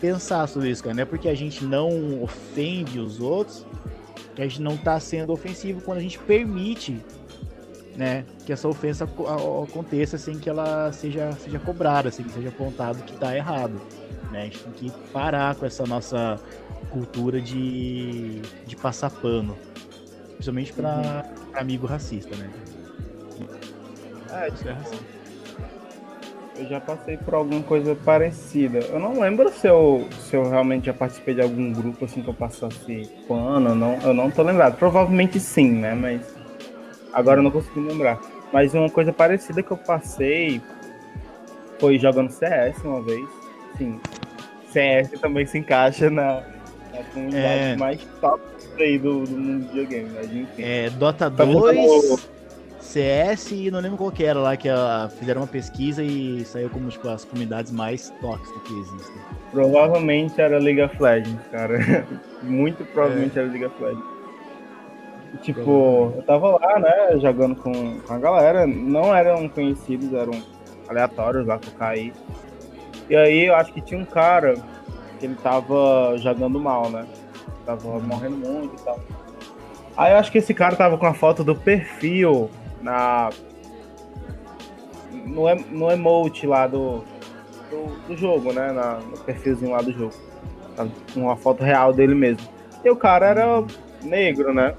[0.00, 0.94] pensar sobre isso, cara.
[0.94, 3.66] Não é porque a gente não ofende os outros
[4.34, 7.04] que a gente não tá sendo ofensivo quando a gente permite
[7.96, 13.02] né, que essa ofensa aconteça sem que ela seja, seja cobrada, sem que seja apontado
[13.02, 13.80] que está errado.
[14.30, 14.40] Né?
[14.40, 16.40] A gente tem que parar com essa nossa
[16.90, 19.56] cultura de, de passar pano,
[20.34, 21.58] principalmente para uhum.
[21.58, 22.50] amigo racista, né?
[24.30, 25.22] É, isso é racista.
[26.56, 28.78] Eu já passei por alguma coisa parecida.
[28.78, 32.28] Eu não lembro se eu, se eu realmente já participei de algum grupo assim que
[32.28, 34.76] eu passasse pano, não, eu não tô lembrado.
[34.76, 35.94] Provavelmente sim, né?
[35.94, 36.31] Mas
[37.12, 38.20] Agora eu não consegui lembrar.
[38.52, 40.60] Mas uma coisa parecida que eu passei
[41.78, 43.28] foi jogando CS uma vez.
[43.76, 44.00] Sim.
[44.70, 46.42] CS também se encaixa na,
[46.92, 47.76] na comunidade é...
[47.76, 48.42] mais top
[48.78, 50.10] aí do, do mundo de videogame.
[50.14, 50.62] Mas enfim.
[50.62, 52.28] É, Dota 2,
[52.80, 56.68] CS e não lembro qual que era lá, que a, fizeram uma pesquisa e saiu
[56.68, 59.16] como tipo, as comunidades mais tóxicas que existem.
[59.50, 62.06] Provavelmente era League of Legends, cara.
[62.42, 63.42] Muito provavelmente é.
[63.42, 64.21] era League of Legends.
[65.40, 70.32] Tipo, eu tava lá, né, jogando com, com a galera, não eram conhecidos, eram
[70.88, 72.12] aleatórios lá que eu caí.
[73.08, 74.54] E aí eu acho que tinha um cara
[75.18, 77.06] que ele tava jogando mal, né?
[77.64, 79.00] Tava morrendo muito e tal.
[79.96, 83.30] Aí eu acho que esse cara tava com a foto do perfil na.
[85.12, 87.04] No, no emote lá do,
[87.70, 88.72] do, do jogo, né?
[88.72, 90.14] Na, no perfilzinho lá do jogo.
[90.76, 92.48] Tava com uma foto real dele mesmo.
[92.84, 93.64] E o cara era
[94.02, 94.74] negro, né?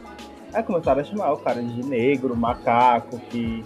[0.53, 3.65] Aí começaram a chamar o cara de negro, macaco, que,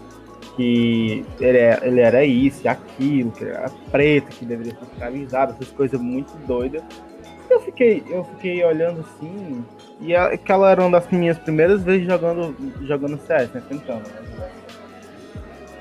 [0.56, 5.72] que ele, é, ele era isso aquilo, que era preto, que deveria ser escravizado, essas
[5.72, 6.84] coisas muito doidas.
[7.50, 9.64] Eu fiquei, eu fiquei olhando assim,
[10.00, 13.64] e aquela era uma das minhas primeiras vezes jogando, jogando CS, né?
[13.68, 14.52] Tentando, né?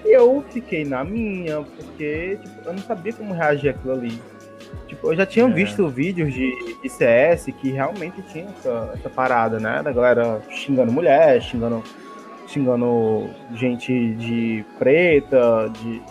[0.04, 4.22] E eu fiquei na minha, porque tipo, eu não sabia como reagir aquilo ali.
[4.86, 5.50] Tipo, eu já tinha é.
[5.50, 9.82] visto vídeos de, de, CS que realmente tinha essa, essa, parada, né?
[9.82, 11.82] Da galera xingando mulher, xingando,
[12.46, 16.02] xingando gente de preta, de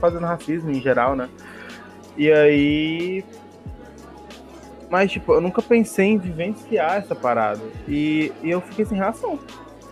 [0.00, 1.28] fazendo racismo em geral, né?
[2.16, 3.24] E aí.
[4.90, 7.62] Mas, tipo, eu nunca pensei em vivenciar essa parada.
[7.88, 9.38] E, e eu fiquei sem reação.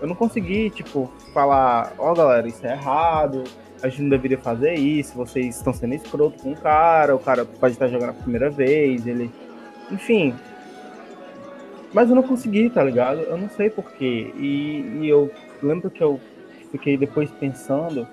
[0.00, 3.44] Eu não consegui, tipo, falar, ó, oh, galera, isso é errado
[3.82, 7.44] a gente não deveria fazer isso, vocês estão sendo escroto com o cara, o cara
[7.44, 9.30] pode estar jogando a primeira vez, ele.
[9.90, 10.34] Enfim.
[11.92, 13.20] Mas eu não consegui, tá ligado?
[13.20, 14.32] Eu não sei porquê.
[14.36, 15.30] E, e eu
[15.62, 16.20] lembro que eu
[16.70, 18.06] fiquei depois pensando.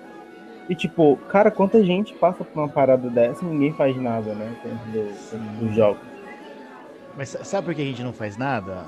[0.69, 4.55] E tipo, cara, quanta gente passa por uma parada dessa e ninguém faz nada, né?
[4.63, 5.99] Dentro do, do jogo.
[7.15, 8.85] Mas sabe por que a gente não faz nada?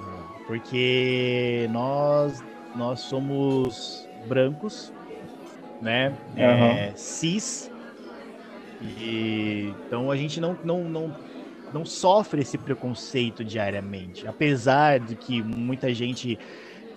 [0.47, 2.43] Porque nós,
[2.75, 4.91] nós somos brancos
[5.81, 6.09] né?
[6.35, 6.43] Uhum.
[6.43, 7.71] É, cis.
[8.81, 11.15] E, então a gente não, não, não,
[11.73, 14.27] não sofre esse preconceito diariamente.
[14.27, 16.39] Apesar de que muita gente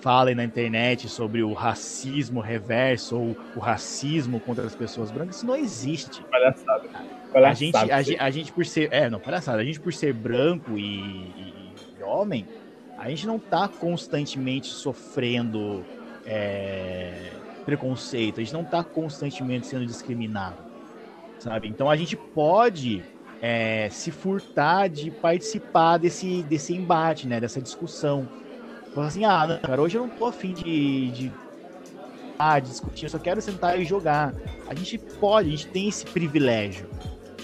[0.00, 5.46] fala na internet sobre o racismo reverso ou o racismo contra as pessoas brancas, isso
[5.46, 6.22] não existe.
[6.24, 6.88] Palhaçada.
[7.32, 7.94] Palhaçada.
[7.94, 8.88] A gente, a, a, gente por ser.
[8.92, 9.60] É, não, palhaçada.
[9.60, 12.46] A gente por ser branco e, e, e homem,
[12.98, 15.84] a gente não tá constantemente sofrendo.
[16.26, 17.32] É,
[17.64, 20.56] preconceito, a gente não está constantemente sendo discriminado,
[21.38, 21.68] sabe?
[21.68, 23.02] Então a gente pode
[23.42, 27.40] é, se furtar de participar desse, desse embate, né?
[27.40, 28.28] Dessa discussão.
[28.94, 31.32] Falar assim, ah, não, cara, hoje eu não tô afim de, de,
[32.38, 34.32] ah, de discutir, eu só quero sentar e jogar.
[34.68, 36.86] A gente pode, a gente tem esse privilégio,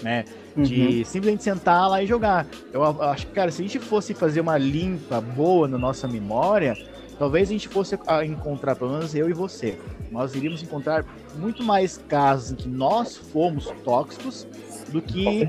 [0.01, 0.23] né?
[0.55, 1.05] De uhum.
[1.05, 2.45] simplesmente sentar lá e jogar.
[2.71, 6.07] Eu, eu acho que, cara, se a gente fosse fazer uma limpa boa na nossa
[6.07, 6.77] memória,
[7.19, 9.77] talvez a gente fosse encontrar, pelo menos eu e você,
[10.09, 11.05] nós iríamos encontrar
[11.35, 14.47] muito mais casos em que nós fomos tóxicos
[14.87, 15.47] do que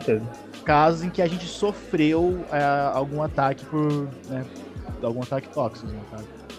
[0.65, 4.09] casos em que a gente sofreu é, algum ataque por.
[4.29, 4.45] Né,
[5.03, 6.03] algum ataque tóxico, né,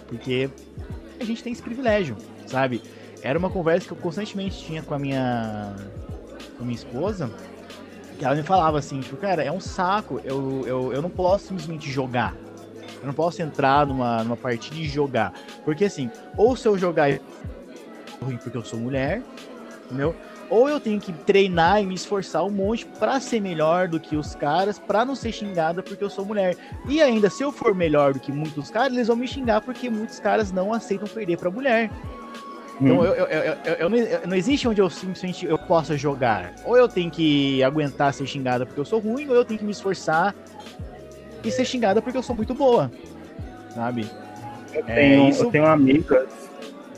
[0.08, 0.50] Porque
[1.20, 2.82] a gente tem esse privilégio, sabe?
[3.22, 5.76] era uma conversa que eu constantemente tinha com a minha,
[6.56, 7.30] com a minha esposa,
[8.18, 11.46] que ela me falava assim, tipo, cara, é um saco, eu, eu, eu não posso
[11.46, 12.36] simplesmente jogar.
[13.02, 15.32] Eu não posso entrar numa, numa partida e jogar.
[15.64, 17.10] Porque assim, ou se eu jogar
[18.22, 19.22] ruim porque eu sou mulher,
[19.86, 20.14] entendeu?
[20.48, 24.14] Ou eu tenho que treinar e me esforçar um monte para ser melhor do que
[24.14, 26.56] os caras, para não ser xingada porque eu sou mulher.
[26.86, 29.90] E ainda, se eu for melhor do que muitos caras, eles vão me xingar porque
[29.90, 31.90] muitos caras não aceitam perder para mulher.
[32.80, 33.04] Então, hum.
[33.04, 36.52] eu, eu, eu, eu, não, não existe onde eu simplesmente eu possa jogar.
[36.64, 39.64] Ou eu tenho que aguentar ser xingada porque eu sou ruim, ou eu tenho que
[39.64, 40.34] me esforçar
[41.44, 42.90] e ser xingada porque eu sou muito boa.
[43.74, 44.08] Sabe?
[44.72, 45.44] Eu é, tenho, é, isso...
[45.44, 46.28] eu tenho amigas.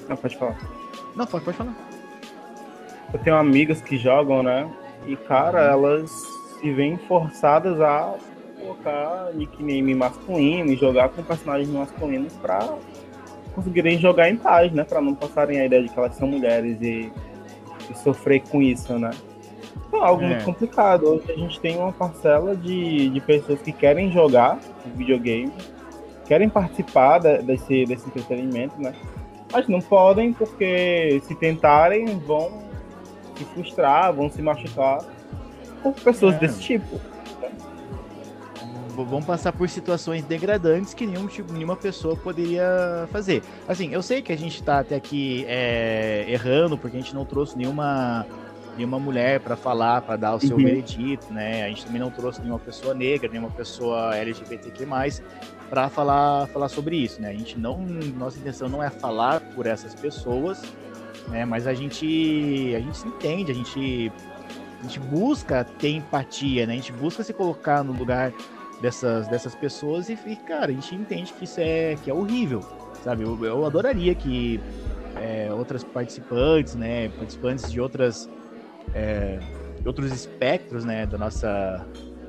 [0.09, 0.59] Não, pode falar.
[1.16, 1.74] Não, pode, pode falar
[3.14, 4.68] eu tenho amigas que jogam, né?
[5.07, 6.11] E, cara, elas
[6.61, 8.16] se veem forçadas a
[8.59, 12.76] colocar nickname masculino e jogar com personagens masculinos pra
[13.54, 14.83] conseguirem jogar em paz, né?
[14.83, 17.12] Pra não passarem a ideia de que elas são mulheres e,
[17.88, 19.11] e sofrer com isso, né?
[19.92, 20.28] É algo é.
[20.28, 21.06] muito complicado.
[21.06, 24.58] Hoje a gente tem uma parcela de, de pessoas que querem jogar
[24.96, 25.52] videogame,
[26.26, 28.92] querem participar desse, desse entretenimento, né?
[29.52, 32.64] Mas não podem porque se tentarem vão
[33.37, 35.04] se frustrar, vão se machucar
[35.82, 36.38] por pessoas é.
[36.38, 37.00] desse tipo.
[38.96, 43.42] Vão passar por situações degradantes que nenhum, tipo, nenhuma pessoa poderia fazer.
[43.66, 47.24] Assim, eu sei que a gente está até aqui é, errando, porque a gente não
[47.24, 48.24] trouxe nenhuma,
[48.76, 50.64] nenhuma mulher para falar, para dar o seu uhum.
[50.64, 51.64] veredito, né?
[51.64, 54.87] A gente também não trouxe nenhuma pessoa negra, nenhuma pessoa LGBTQ+,
[55.70, 57.30] para falar, falar sobre isso, né?
[57.30, 60.62] A gente não, nossa intenção não é falar por essas pessoas,
[61.28, 61.44] né?
[61.44, 64.12] Mas a gente, a gente se entende, a gente,
[64.80, 66.74] a gente busca ter empatia, né?
[66.74, 68.32] A gente busca se colocar no lugar
[68.80, 72.60] dessas, dessas pessoas e, e cara, a gente entende que isso é, que é horrível,
[73.02, 73.22] sabe?
[73.22, 74.60] Eu, eu adoraria que
[75.16, 77.08] é, outras participantes, né?
[77.10, 78.28] Participantes de outras,
[78.92, 79.38] é,
[79.85, 81.07] outros espectros, né?
[81.07, 81.85] Da nossa,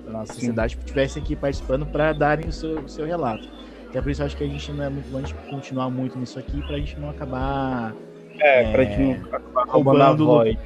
[0.05, 3.47] da nossa sociedade estivessem aqui participando para darem o seu, o seu relato.
[3.89, 5.89] Até por isso eu acho que a gente não é muito bom a gente continuar
[5.89, 7.95] muito nisso aqui para a gente não acabar
[8.39, 10.57] é, é pra gente não acabar roubando voz.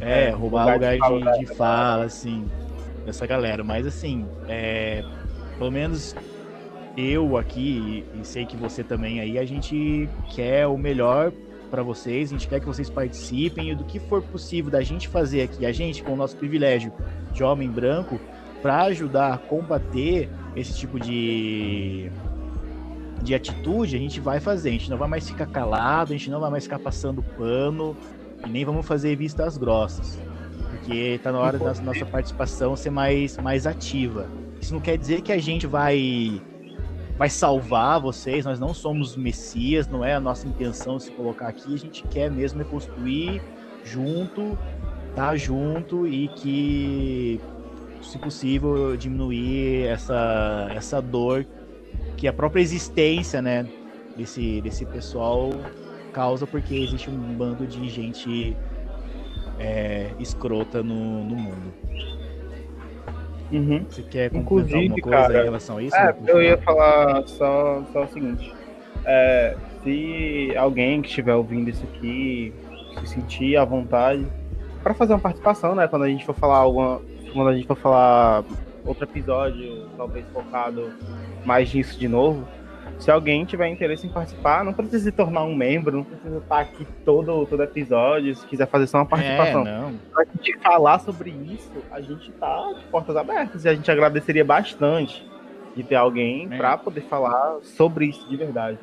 [0.00, 2.50] É, é roubar lugar, lugar de, fala, de, de fala, assim,
[3.04, 3.62] dessa galera.
[3.62, 5.04] Mas assim, é,
[5.58, 6.16] pelo menos
[6.96, 11.32] eu aqui, e sei que você também aí, a gente quer o melhor
[11.70, 15.08] para vocês, a gente quer que vocês participem e do que for possível da gente
[15.08, 16.92] fazer aqui, a gente com o nosso privilégio
[17.32, 18.20] de homem branco,
[18.60, 22.10] para ajudar a combater esse tipo de
[23.22, 24.70] de atitude, a gente vai fazer.
[24.70, 27.96] A gente não vai mais ficar calado, a gente não vai mais ficar passando pano
[28.44, 30.18] e nem vamos fazer vistas grossas.
[30.70, 34.26] Porque tá na hora da nossa participação ser mais, mais ativa.
[34.60, 36.40] Isso não quer dizer que a gente vai
[37.20, 41.74] vai salvar vocês, nós não somos messias, não é a nossa intenção se colocar aqui,
[41.74, 43.42] a gente quer mesmo é construir
[43.84, 44.58] junto,
[45.14, 47.38] tá junto e que
[48.00, 51.44] se possível diminuir essa essa dor
[52.16, 53.68] que a própria existência, né,
[54.16, 55.50] desse, desse pessoal
[56.14, 58.56] causa porque existe um bando de gente
[59.58, 61.74] é, escrota no, no mundo.
[63.52, 63.84] Uhum.
[63.88, 65.96] Você quer concluir alguma coisa cara, em relação a isso?
[65.96, 68.52] É, eu ia falar só, só o seguinte.
[69.04, 72.52] É, se alguém que estiver ouvindo isso aqui
[73.00, 74.26] se sentir à vontade
[74.82, 75.88] para fazer uma participação, né?
[75.88, 77.00] Quando a gente for falar alguma,
[77.32, 78.44] quando a gente for falar
[78.84, 80.92] outro episódio, talvez focado
[81.44, 82.46] mais nisso de novo.
[83.00, 86.60] Se alguém tiver interesse em participar, não precisa se tornar um membro, não precisa estar
[86.60, 89.66] aqui todo, todo episódio, se quiser fazer só uma participação.
[89.66, 89.94] É, não.
[90.12, 94.44] Pra gente falar sobre isso, a gente tá de portas abertas e a gente agradeceria
[94.44, 95.26] bastante
[95.74, 96.56] de ter alguém é.
[96.58, 98.78] para poder falar sobre isso de verdade.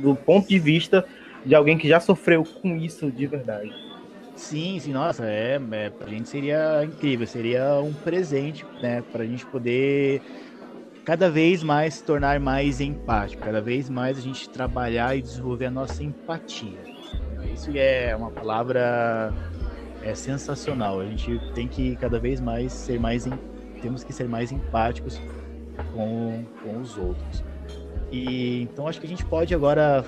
[0.00, 1.04] Do ponto de vista
[1.44, 3.72] de alguém que já sofreu com isso de verdade.
[4.34, 9.44] Sim, sim, nossa, é, é pra gente seria incrível, seria um presente, né, pra gente
[9.44, 10.22] poder
[11.08, 15.64] cada vez mais se tornar mais empático, cada vez mais a gente trabalhar e desenvolver
[15.64, 16.78] a nossa empatia.
[17.50, 19.32] Isso é uma palavra
[20.02, 21.00] é sensacional.
[21.00, 23.26] A gente tem que cada vez mais ser mais
[23.80, 25.18] temos que ser mais empáticos
[25.94, 27.42] com, com os outros.
[28.12, 30.04] E então acho que a gente pode agora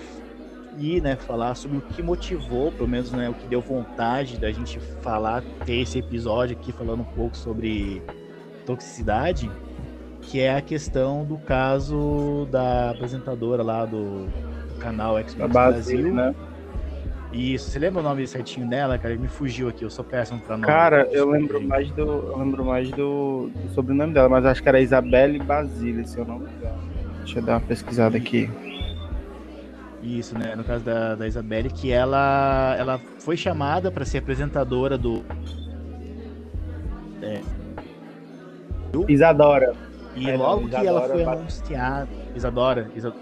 [0.77, 4.53] e né, falar sobre o que motivou, pelo menos né, o que deu vontade da
[4.53, 8.03] gente falar, ter esse episódio aqui falando um pouco sobre
[8.67, 9.51] toxicidade,
[10.23, 16.15] que é a questão do caso da apresentadora lá do, do canal Xbox Brasil.
[16.15, 16.35] Né?
[17.33, 19.15] Isso, você lembra o nome certinho dela, cara?
[19.15, 20.67] Ele me fugiu aqui, eu sou péssimo pra nome.
[20.67, 22.03] Cara, eu lembro mais do.
[22.03, 26.25] Eu lembro mais do, do sobrenome dela, mas acho que era Isabelle Basile, se eu
[26.25, 26.79] não me engano.
[27.19, 28.51] Deixa eu dar uma pesquisada aqui.
[30.03, 30.57] Isso, né?
[30.57, 35.23] No caso da, da Isabelle, que ela, ela foi chamada para ser apresentadora do.
[37.23, 37.41] É,
[39.09, 39.73] Isadora.
[40.17, 42.09] E é, logo Isadora que ela foi anunciada.
[42.35, 43.13] Isadora, Isa,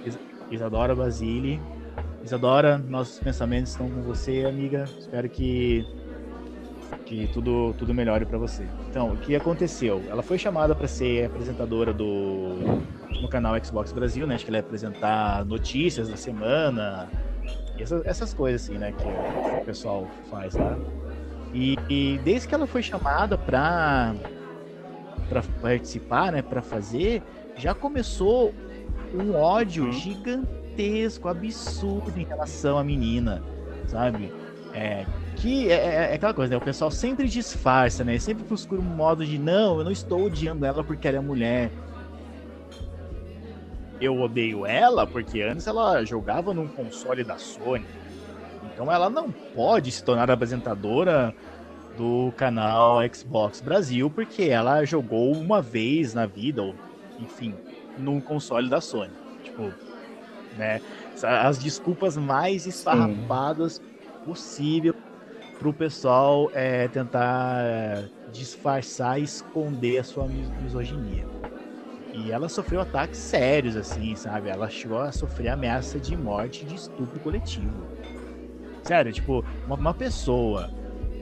[0.50, 1.60] Isadora Basile.
[2.24, 4.84] Isadora, nossos pensamentos estão com você, amiga.
[4.98, 5.86] Espero que
[7.04, 8.66] que tudo tudo melhore para você.
[8.88, 10.02] Então, o que aconteceu?
[10.08, 12.82] Ela foi chamada para ser apresentadora do
[13.20, 14.34] no canal Xbox Brasil, né?
[14.34, 17.08] Acho que ela ia apresentar notícias da semana,
[17.78, 18.92] essas, essas coisas assim, né?
[18.92, 20.76] Que o pessoal faz lá.
[21.52, 24.14] E, e desde que ela foi chamada para
[25.28, 26.42] para participar, né?
[26.42, 27.22] Para fazer,
[27.56, 28.54] já começou
[29.14, 29.92] um ódio uhum.
[29.92, 33.42] gigantesco, absurdo em relação à menina,
[33.86, 34.32] sabe?
[34.74, 36.56] É, que é, é, é, aquela coisa, né?
[36.56, 38.18] O pessoal sempre disfarça, né?
[38.18, 41.70] Sempre procura um modo de não, eu não estou odiando ela porque ela é mulher.
[44.00, 47.84] Eu odeio ela porque antes ela jogava num console da Sony.
[48.72, 51.34] Então ela não pode se tornar apresentadora
[51.98, 56.74] do canal Xbox Brasil porque ela jogou uma vez na vida, ou
[57.18, 57.54] enfim,
[57.98, 59.10] num console da Sony.
[59.42, 59.74] Tipo,
[60.56, 60.80] né?
[61.22, 63.82] As desculpas mais esfarrapadas Sim.
[64.24, 64.94] possível
[65.58, 70.28] pro pessoal é, tentar disfarçar e esconder a sua
[70.62, 71.26] misoginia.
[72.14, 74.48] E ela sofreu ataques sérios, assim, sabe?
[74.48, 77.86] Ela chegou a sofrer ameaça de morte de estupro coletivo.
[78.84, 80.70] Sério, tipo, uma, uma pessoa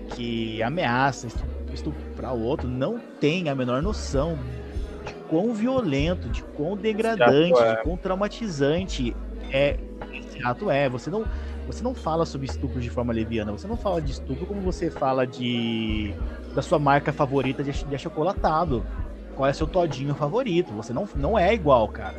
[0.09, 1.29] que ameaça
[1.73, 4.38] estuprar o outro não tem a menor noção
[5.05, 7.77] de quão violento, de quão degradante, é.
[7.77, 9.14] de quão traumatizante
[9.51, 9.79] é
[10.12, 10.88] esse ato é.
[10.88, 11.25] Você não,
[11.66, 14.90] você não fala sobre estupro de forma leviana, você não fala de estupro como você
[14.90, 16.14] fala de
[16.55, 18.85] da sua marca favorita de, de achocolatado.
[19.35, 20.73] Qual é seu todinho favorito?
[20.73, 22.16] Você não, não é igual, cara.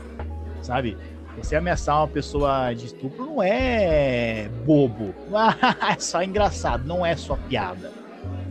[0.61, 0.95] Sabe?
[1.37, 5.13] Você ameaçar uma pessoa de estupro não é bobo.
[5.87, 7.91] é só engraçado, não é só piada.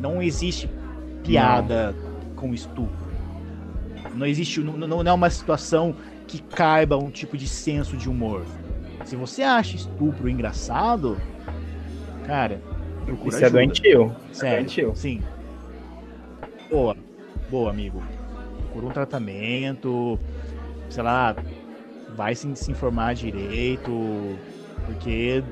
[0.01, 0.71] Não existe
[1.25, 2.35] piada não.
[2.37, 3.07] com estupro.
[4.15, 5.95] Não existe, não, não é uma situação
[6.27, 8.45] que caiba um tipo de senso de humor.
[9.05, 11.17] Se você acha estupro engraçado,
[12.25, 12.61] cara,
[13.05, 13.63] procura Isso é ajuda.
[13.63, 14.17] é doentio.
[14.33, 14.93] Sério, é doentio.
[14.95, 15.23] sim.
[16.71, 16.97] Boa,
[17.51, 18.03] boa, amigo.
[18.59, 20.19] Procura um tratamento,
[20.89, 21.37] sei lá,
[22.17, 23.91] vai se, se informar direito,
[24.87, 25.45] porque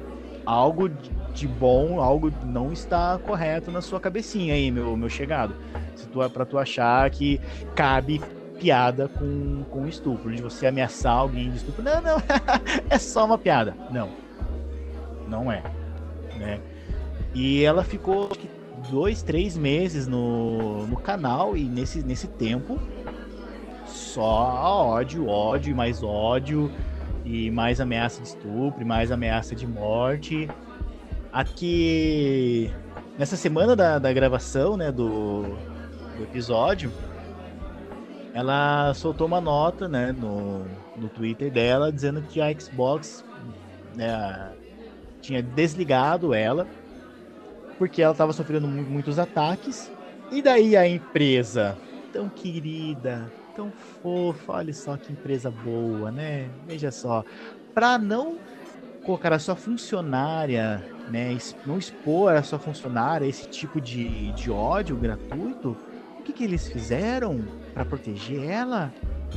[0.47, 0.89] algo
[1.33, 5.55] de bom, algo não está correto na sua cabecinha aí, meu, meu chegado.
[5.95, 7.41] Se tu, pra tu achar que
[7.75, 8.21] cabe
[8.59, 11.83] piada com, com estupro, de você ameaçar alguém de estupro.
[11.83, 12.17] Não, não,
[12.89, 13.77] é só uma piada.
[13.91, 14.09] Não,
[15.29, 15.63] não é.
[16.39, 16.61] Né?
[17.35, 18.31] E ela ficou
[18.91, 22.79] dois, três meses no, no canal e nesse, nesse tempo
[23.95, 26.71] só ódio, ódio e mais ódio
[27.25, 30.49] e mais ameaça de estupro, mais ameaça de morte.
[31.33, 32.73] Aqui
[33.17, 35.43] nessa semana da, da gravação, né, do,
[36.17, 36.93] do episódio,
[38.35, 40.65] ela soltou uma nota, né, no,
[40.97, 43.25] no Twitter dela, dizendo que a Xbox
[43.95, 44.51] né,
[45.21, 46.67] tinha desligado ela
[47.79, 49.91] porque ela estava sofrendo muitos ataques.
[50.33, 51.77] E daí a empresa,
[52.13, 56.51] tão querida, tão fofa, olha só que empresa boa, né?
[56.67, 57.25] Veja só,
[57.75, 58.39] para não
[59.05, 61.37] colocar a sua funcionária, né,
[61.67, 65.77] não expor a sua funcionária a esse tipo de, de ódio gratuito,
[66.19, 67.45] o que, que eles fizeram?
[67.75, 68.95] para proteger ela,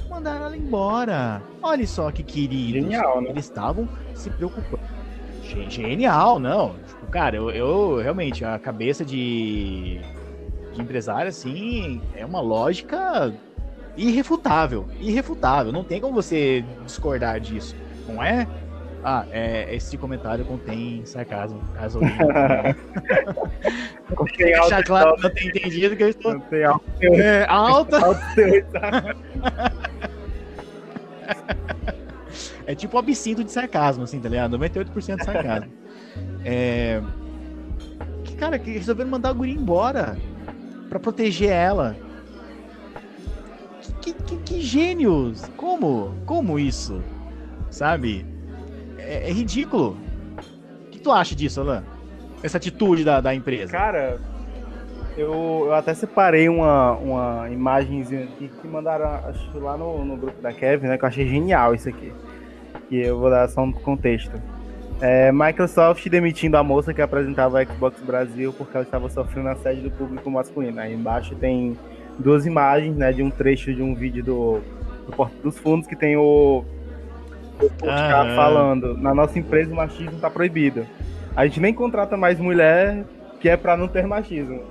[0.08, 1.42] mandaram ela embora.
[1.62, 2.84] Olha só que queridos.
[2.84, 3.32] Genial, né?
[3.32, 4.84] Eles estavam se preocupando.
[5.70, 6.76] Genial, não.
[6.88, 10.00] Tipo, cara, eu, eu, realmente, a cabeça de,
[10.74, 13.34] de empresário, assim, é uma lógica
[13.98, 14.88] irrefutável.
[15.00, 15.74] Irrefutável.
[15.74, 17.76] Não tem como você discordar disso.
[18.08, 18.48] Não é?
[19.04, 22.00] Ah, é, esse comentário contém sarcasmo, caso
[24.16, 26.34] contém deixar claro que não tenha entendido que eu estou.
[26.34, 27.98] Contém alto é, alta.
[32.66, 34.58] é tipo o absinto de sarcasmo, assim, tá ligado?
[34.58, 35.72] 98% de sarcasmo.
[36.44, 37.02] é.
[38.26, 40.18] Que, cara, que resolveram mandar a guria embora
[40.90, 41.96] pra proteger ela.
[44.02, 45.44] Que, que, que gênios!
[45.58, 46.14] Como?
[46.26, 47.02] Como isso?
[47.70, 48.26] Sabe?
[49.08, 49.98] é, é ridículo.
[50.88, 51.84] O que tu acha disso, Alan?
[52.44, 53.72] Essa atitude da, da empresa?
[53.72, 54.20] Cara,
[55.18, 60.40] eu, eu até separei uma, uma imagenzinha aqui que mandaram, acho, lá no, no grupo
[60.42, 60.98] da Kevin, né?
[60.98, 62.12] Que eu achei genial isso aqui.
[62.92, 64.40] E eu vou dar só um contexto.
[65.00, 69.84] É, Microsoft demitindo a moça que apresentava a Xbox Brasil porque ela estava sofrendo assédio
[69.84, 70.80] do público masculino.
[70.80, 71.78] Aí embaixo tem
[72.20, 74.60] duas imagens, né, de um trecho de um vídeo do,
[75.06, 76.64] do Porto dos Fundos que tem o
[77.60, 80.86] vou ficar falando, na nossa empresa o machismo tá proibido.
[81.36, 83.04] A gente nem contrata mais mulher
[83.40, 84.62] que é para não ter machismo.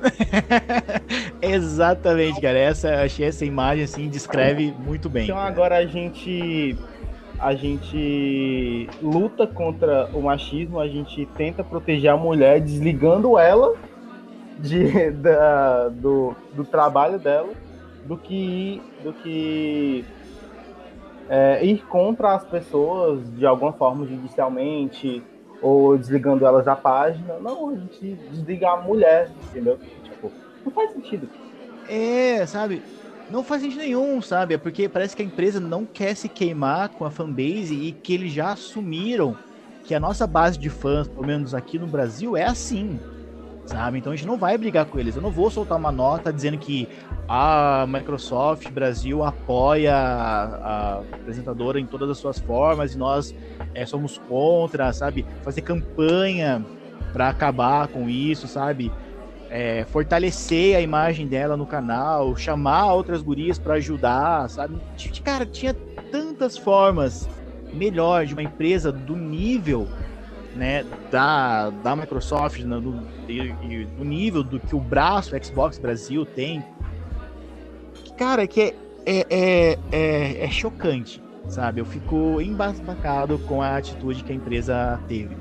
[1.42, 2.58] Exatamente, cara.
[2.58, 5.24] Essa, achei essa imagem assim descreve muito bem.
[5.24, 5.48] Então cara.
[5.48, 6.76] agora a gente
[7.38, 13.74] a gente luta contra o machismo, a gente tenta proteger a mulher desligando ela
[14.58, 17.52] de, da, do, do trabalho dela
[18.04, 20.04] do que do que
[21.28, 25.22] é, ir contra as pessoas de alguma forma judicialmente
[25.62, 27.38] ou desligando elas da página.
[27.40, 29.78] Não, a gente desliga a mulher, entendeu?
[30.02, 30.30] Tipo,
[30.64, 31.28] não faz sentido.
[31.88, 32.82] É, sabe?
[33.30, 34.54] Não faz sentido nenhum, sabe?
[34.54, 38.12] É porque parece que a empresa não quer se queimar com a fanbase e que
[38.12, 39.34] eles já assumiram
[39.84, 43.00] que a nossa base de fãs, pelo menos aqui no Brasil, é assim
[43.66, 43.98] sabe?
[43.98, 45.16] Então a gente não vai brigar com eles.
[45.16, 46.88] Eu não vou soltar uma nota dizendo que
[47.28, 53.34] a Microsoft Brasil apoia a, apresentadora em todas as suas formas e nós
[53.74, 55.26] é, somos contra, sabe?
[55.42, 56.64] Fazer campanha
[57.12, 58.92] para acabar com isso, sabe?
[59.50, 64.76] É, fortalecer a imagem dela no canal, chamar outras gurias para ajudar, sabe?
[65.22, 65.72] Cara, tinha
[66.10, 67.28] tantas formas
[67.72, 69.88] melhor de uma empresa do nível
[70.54, 76.64] né, da, da Microsoft, no, do, do nível do que o braço Xbox Brasil tem,
[78.16, 78.74] cara, que é,
[79.06, 81.80] é, é, é, é chocante, sabe?
[81.80, 85.36] Eu fico embasbacado com a atitude que a empresa teve.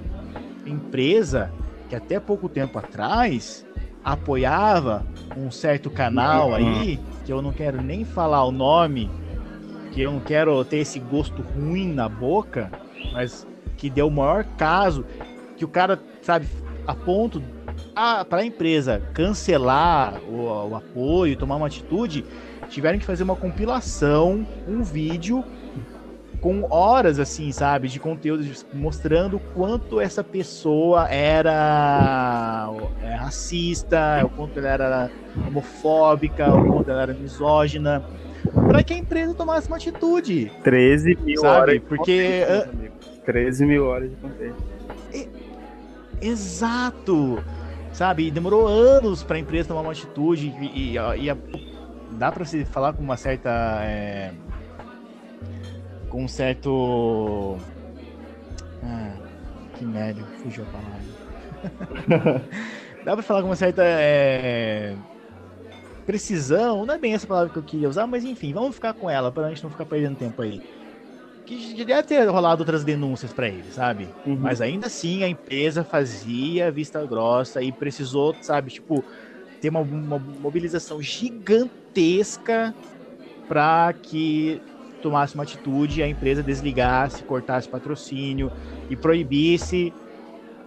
[0.66, 1.51] Empresa
[1.89, 3.66] que até pouco tempo atrás
[4.03, 5.05] apoiava
[5.38, 9.09] um certo canal aí, que eu não quero nem falar o nome,
[9.91, 12.72] que eu não quero ter esse gosto ruim na boca,
[13.14, 13.47] mas
[13.84, 15.05] que deu o maior caso,
[15.57, 16.47] que o cara, sabe,
[16.88, 17.43] a ponto
[17.93, 22.23] para a empresa cancelar o, o apoio, tomar uma atitude,
[22.69, 25.43] tiveram que fazer uma compilação, um vídeo
[26.39, 32.69] com horas, assim, sabe, de conteúdo mostrando quanto essa pessoa era
[33.01, 35.11] é, racista, o quanto ela era
[35.45, 38.01] homofóbica, o quanto ela era misógina,
[38.67, 40.51] para que a empresa tomasse uma atitude.
[40.63, 41.57] 13 mil sabe?
[41.57, 41.81] horas.
[41.88, 42.45] Porque.
[43.26, 44.57] 13 mil horas de conteúdo.
[46.21, 47.43] Exato!
[47.91, 48.32] Sabe?
[48.32, 51.38] Demorou anos para a empresa tomar uma atitude e, e, e a,
[52.11, 53.49] dá para se falar com uma certa.
[53.84, 54.32] É,
[56.09, 57.57] com um certo.
[58.84, 59.15] Ah,
[59.76, 62.41] que merda, fugiu a palavra.
[63.05, 63.84] dá para falar com uma certa.
[63.86, 64.95] É,
[66.05, 69.09] precisão, não é bem essa palavra que eu queria usar, mas enfim, vamos ficar com
[69.09, 70.61] ela para a gente não ficar perdendo tempo aí
[71.45, 74.07] que deve ter rolado outras denúncias para ele, sabe?
[74.25, 74.37] Uhum.
[74.39, 79.03] Mas ainda assim a empresa fazia vista grossa e precisou, sabe, tipo,
[79.61, 82.73] ter uma, uma mobilização gigantesca
[83.47, 84.61] para que
[85.01, 88.51] tomasse uma atitude, a empresa desligasse, cortasse patrocínio
[88.89, 89.93] e proibisse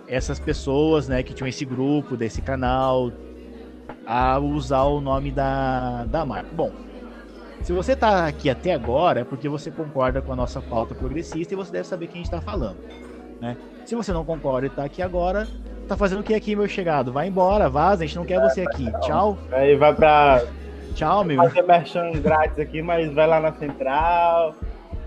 [0.07, 3.11] essas pessoas, né, que tinham esse grupo, desse canal,
[4.07, 6.55] a usar o nome da, da marca.
[6.55, 6.86] Bom,
[7.63, 11.55] se você está aqui até agora, é porque você concorda com a nossa pauta progressista
[11.55, 12.79] e você deve saber quem está falando.
[13.41, 13.57] Né?
[13.85, 15.47] Se você não concorda e está aqui agora,
[15.87, 17.13] tá fazendo o que aqui, meu chegado?
[17.13, 18.91] Vai embora, vaza, a gente não quer você aqui.
[19.01, 19.39] Tchau.
[19.53, 20.43] Aí vai pra.
[20.95, 21.37] Tchau, meu.
[21.37, 24.55] Fazer merchan grátis aqui, mas vai lá na central.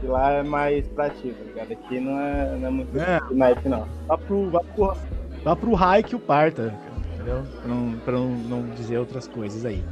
[0.02, 1.74] E lá é mais pra ti, tá ligado?
[1.74, 3.20] Aqui não é, não é muito é.
[3.32, 3.86] night, não.
[4.08, 4.98] Vá pro, vá pro,
[5.44, 6.74] vá pro raio que o parta,
[7.16, 7.44] entendeu?
[7.62, 9.84] Pra não, pra não, não dizer outras coisas aí.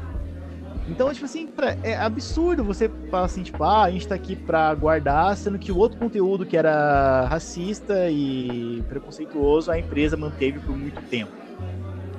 [0.87, 1.49] Então, tipo assim,
[1.83, 5.71] é absurdo você falar assim, tipo, ah, a gente tá aqui pra guardar, sendo que
[5.71, 11.31] o outro conteúdo que era racista e preconceituoso, a empresa manteve por muito tempo.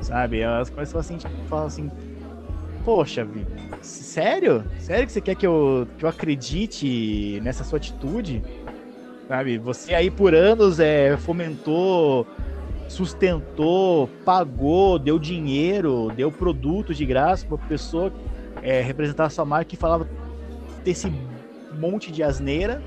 [0.03, 0.45] Sabe?
[0.45, 1.91] As coisas falam assim, tipo, falam assim,
[2.85, 3.47] poxa, Vi,
[3.81, 4.65] sério?
[4.79, 8.43] Sério que você quer que eu, que eu acredite nessa sua atitude?
[9.27, 9.57] Sabe?
[9.59, 12.27] Você aí por anos é, fomentou
[12.89, 18.11] sustentou, pagou, deu dinheiro, deu produtos de graça para pessoa
[18.63, 20.09] é, sua marca e falava
[20.85, 21.13] desse
[21.75, 22.83] monte de asneira.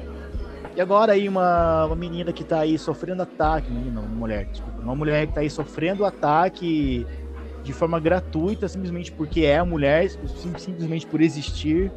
[0.75, 4.81] E agora aí uma, uma menina que tá aí sofrendo ataque, menina, uma mulher, desculpa,
[4.81, 7.05] uma mulher que tá aí sofrendo ataque
[7.63, 10.09] de forma gratuita, simplesmente porque é mulher,
[10.57, 11.91] simplesmente por existir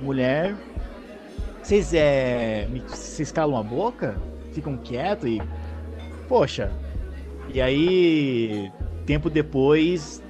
[0.00, 0.54] mulher.
[1.62, 4.16] Vocês é, vocês calam a boca?
[4.52, 5.42] Ficam quietos e
[6.28, 6.70] poxa.
[7.52, 8.70] E aí
[9.04, 10.22] tempo depois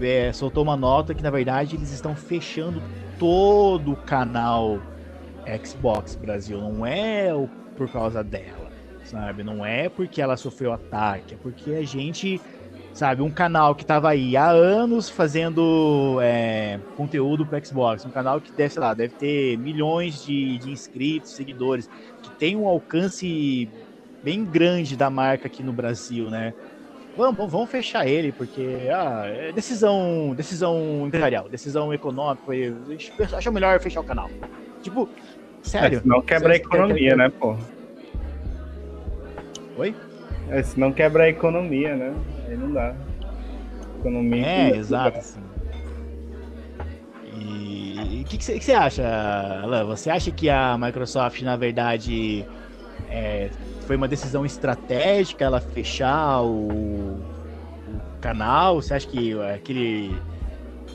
[0.00, 2.82] é, soltou uma nota que na verdade eles estão fechando
[3.18, 4.80] todo o canal
[5.64, 6.60] Xbox Brasil.
[6.60, 7.30] Não é
[7.76, 8.70] por causa dela,
[9.04, 9.42] sabe?
[9.42, 12.40] Não é porque ela sofreu ataque, é porque a gente
[12.92, 18.40] Sabe, um canal que tava aí há anos fazendo é, conteúdo pro Xbox, um canal
[18.40, 21.88] que deve, sei lá, deve ter milhões de, de inscritos, seguidores,
[22.20, 23.70] que tem um alcance
[24.22, 26.52] bem grande da marca aqui no Brasil, né?
[27.16, 33.50] Vamos, vamos fechar ele, porque ah, é decisão, decisão empresarial, decisão econômica, a gente acha
[33.50, 34.30] melhor fechar o canal.
[34.80, 35.08] Tipo,
[35.62, 35.98] sério.
[35.98, 37.56] É, senão quebra a economia, né, pô?
[39.76, 39.94] Oi?
[40.48, 42.14] É, senão quebra a economia, né?
[42.48, 42.94] Aí não dá.
[43.98, 44.46] Economia.
[44.46, 45.40] É, exato, assim.
[47.34, 49.84] E o que você acha, Alan?
[49.84, 52.44] Você acha que a Microsoft, na verdade,
[53.08, 53.50] é,
[53.90, 56.68] foi uma decisão estratégica ela fechar o,
[57.18, 57.20] o
[58.20, 58.80] canal?
[58.80, 60.16] Você acha que aquele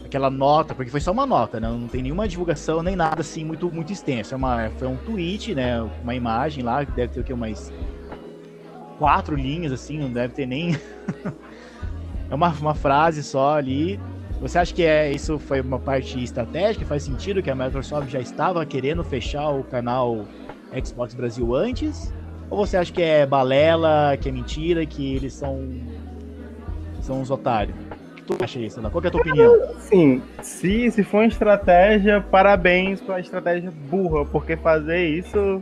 [0.06, 1.68] aquela nota, porque foi só uma nota, né?
[1.68, 4.34] Não tem nenhuma divulgação nem nada assim muito muito extenso.
[4.34, 5.82] É uma, foi um tweet, né?
[6.02, 7.70] Uma imagem lá que deve ter o que umas
[8.98, 10.80] quatro linhas assim, não deve ter nem
[12.32, 14.00] é uma, uma frase só ali.
[14.40, 16.86] Você acha que é isso foi uma parte estratégica?
[16.86, 20.26] Faz sentido que a Microsoft já estava querendo fechar o canal
[20.82, 22.14] Xbox Brasil antes?
[22.50, 25.68] Ou você acha que é balela, que é mentira, que eles são
[27.06, 27.76] são uns otários?
[28.12, 28.82] O que tu acha isso?
[28.90, 29.76] Qual é a tua opinião?
[29.80, 35.62] Sim, se, se for uma estratégia, parabéns pela estratégia burra, porque fazer isso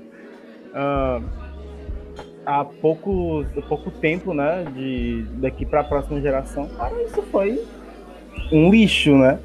[0.73, 1.23] uh,
[2.45, 7.61] há pouco, pouco tempo, né, de, daqui para a próxima geração, cara, isso foi
[8.51, 9.39] um lixo, né?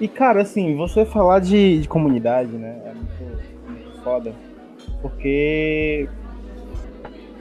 [0.00, 4.32] E, cara, assim, você falar de, de comunidade, né, é muito, muito foda,
[5.00, 6.08] porque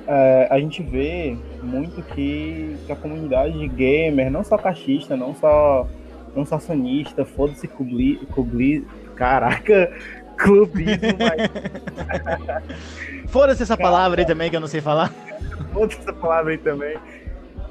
[0.07, 5.87] é, a gente vê muito que, que, a comunidade gamer, não só cachista, não só,
[6.35, 8.85] não só sonista, foda-se cubli, cubli,
[9.15, 9.91] caraca,
[10.37, 11.49] clubismo, mas...
[13.29, 15.11] Foda-se essa Cara, palavra aí também que eu não sei falar.
[15.71, 16.97] Foda-se essa palavra aí também.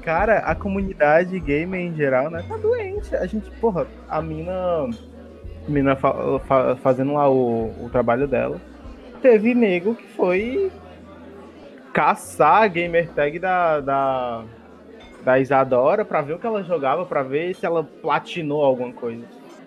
[0.01, 3.15] Cara, a comunidade gamer em geral, né, tá doente.
[3.15, 8.59] A gente, porra, a mina, a mina fa, fa, fazendo lá o, o trabalho dela,
[9.21, 10.69] teve nego que foi
[11.93, 14.43] caçar a gamer tag da, da,
[15.23, 19.23] da Isadora pra ver o que ela jogava, pra ver se ela platinou alguma coisa.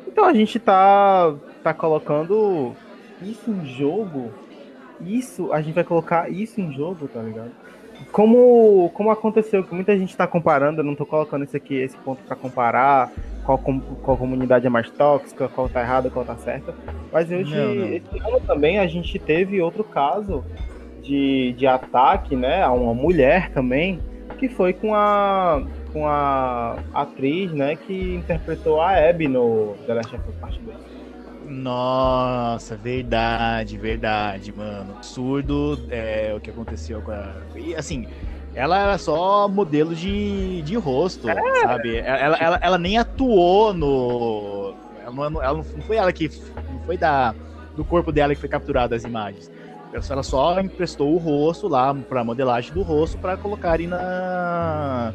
[0.06, 2.74] Então a gente tá, tá colocando
[3.22, 4.32] isso em jogo.
[5.00, 7.52] Isso, a gente vai colocar isso em jogo, tá ligado?
[8.12, 11.96] Como, como aconteceu, que muita gente tá comparando, eu não tô colocando esse aqui, esse
[11.98, 13.10] ponto para comparar
[13.44, 16.74] qual, qual comunidade é mais tóxica, qual tá errada, qual tá certa.
[17.12, 17.86] Mas hoje, não, não.
[17.88, 20.44] esse ano também a gente teve outro caso
[21.06, 24.00] de, de ataque, né, a uma mulher também,
[24.38, 30.14] que foi com a com a atriz, né, que interpretou a Abby no The Last
[30.14, 30.76] of Us Part 2.
[31.48, 34.92] Nossa, verdade, verdade, mano.
[34.96, 37.32] Absurdo é, o que aconteceu com a.
[37.54, 38.06] E assim,
[38.54, 41.34] ela era só modelo de, de rosto, é.
[41.60, 41.98] sabe?
[41.98, 44.74] Ela, ela, ela, nem atuou no.
[45.02, 46.28] Ela não, ela não foi ela que.
[46.28, 47.34] Não foi da,
[47.76, 49.50] do corpo dela que foi capturado as imagens.
[49.92, 55.12] Ela só emprestou o rosto lá pra modelagem do rosto pra colocarem na.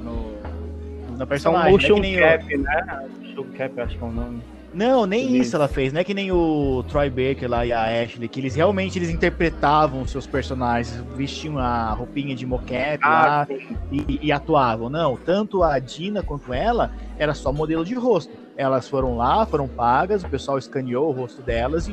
[0.00, 1.68] No, na personagem.
[1.68, 2.38] Um motion né?
[2.38, 3.08] cap, né?
[3.20, 4.42] Motion cap, acho que é o nome.
[4.74, 5.92] Não, nem isso ela fez.
[5.92, 9.08] Não é que nem o Troy Baker lá e a Ashley, que eles realmente eles
[9.08, 13.48] interpretavam seus personagens, vestiam a roupinha de mocap ah, lá
[13.92, 14.90] e, e, atuavam.
[14.90, 18.32] Não, tanto a Dina quanto ela era só modelo de rosto.
[18.56, 21.92] Elas foram lá, foram pagas, o pessoal escaneou o rosto delas e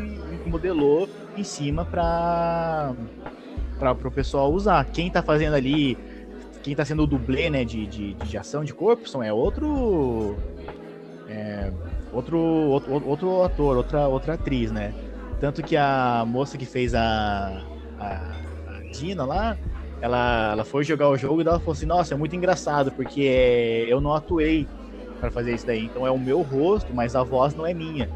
[0.49, 2.93] modelou em cima para
[3.79, 4.85] para o pessoal usar.
[4.85, 5.97] Quem tá fazendo ali,
[6.61, 10.37] quem tá sendo o dublê, né, de, de, de ação de corpo, são é outro
[11.27, 11.71] é,
[12.13, 14.93] outro, outro outro ator, outra outra atriz, né?
[15.39, 17.63] Tanto que a moça que fez a
[17.99, 18.31] a,
[18.67, 19.57] a Dina lá,
[20.01, 23.85] ela, ela foi jogar o jogo e ela falou assim: Nossa, é muito engraçado, porque
[23.87, 24.67] eu não atuei
[25.19, 25.85] para fazer isso daí.
[25.85, 28.09] Então é o meu rosto, mas a voz não é minha.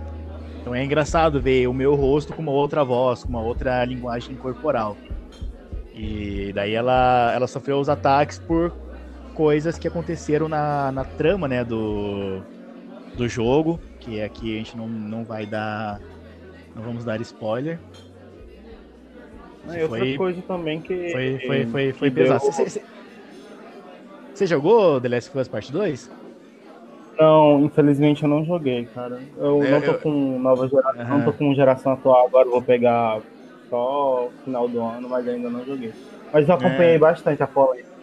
[0.65, 4.35] Então é engraçado ver o meu rosto com uma outra voz, com uma outra linguagem
[4.35, 4.97] corporal.
[5.93, 8.73] E daí ela, ela sofreu os ataques por
[9.35, 12.41] coisas que aconteceram na, na trama, né, do,
[13.15, 16.01] do jogo, que aqui a gente não, não vai dar,
[16.75, 17.77] não vamos dar spoiler.
[19.65, 21.11] e outra foi, coisa também que...
[21.11, 22.41] Foi, foi, foi, foi pesado.
[22.41, 22.83] Deu...
[24.33, 26.24] Você jogou The Last of Us Part 2?
[27.17, 29.19] Não, infelizmente eu não joguei, cara.
[29.37, 29.99] Eu, eu não tô eu...
[29.99, 31.17] com nova geração, uhum.
[31.17, 33.19] não tô com geração atual, agora vou pegar
[33.69, 35.93] só final do ano, mas ainda não joguei.
[36.33, 36.99] Mas eu acompanhei é.
[36.99, 37.95] bastante a polêmica?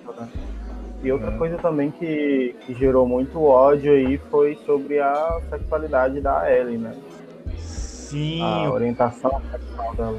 [1.02, 1.38] E outra uhum.
[1.38, 6.94] coisa também que, que gerou muito ódio aí foi sobre a sexualidade da Ellie, né?
[7.56, 8.40] Sim.
[8.42, 10.18] A orientação sexual dela.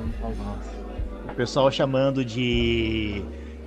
[1.29, 3.23] O pessoal chamando de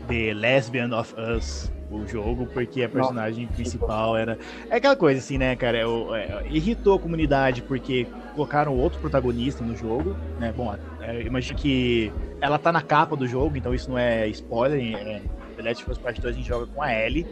[0.09, 1.72] The Lesbian of Us.
[1.97, 4.38] O jogo, porque a personagem principal era.
[4.70, 5.78] É aquela coisa assim, né, cara?
[5.78, 10.53] Eu, é, irritou a comunidade porque colocaram outro protagonista no jogo, né?
[10.57, 14.80] Bom, é, imagino que ela tá na capa do jogo, então isso não é spoiler.
[14.97, 15.22] É,
[15.57, 17.26] The Last of Us Part 2 a gente joga com a Ellie.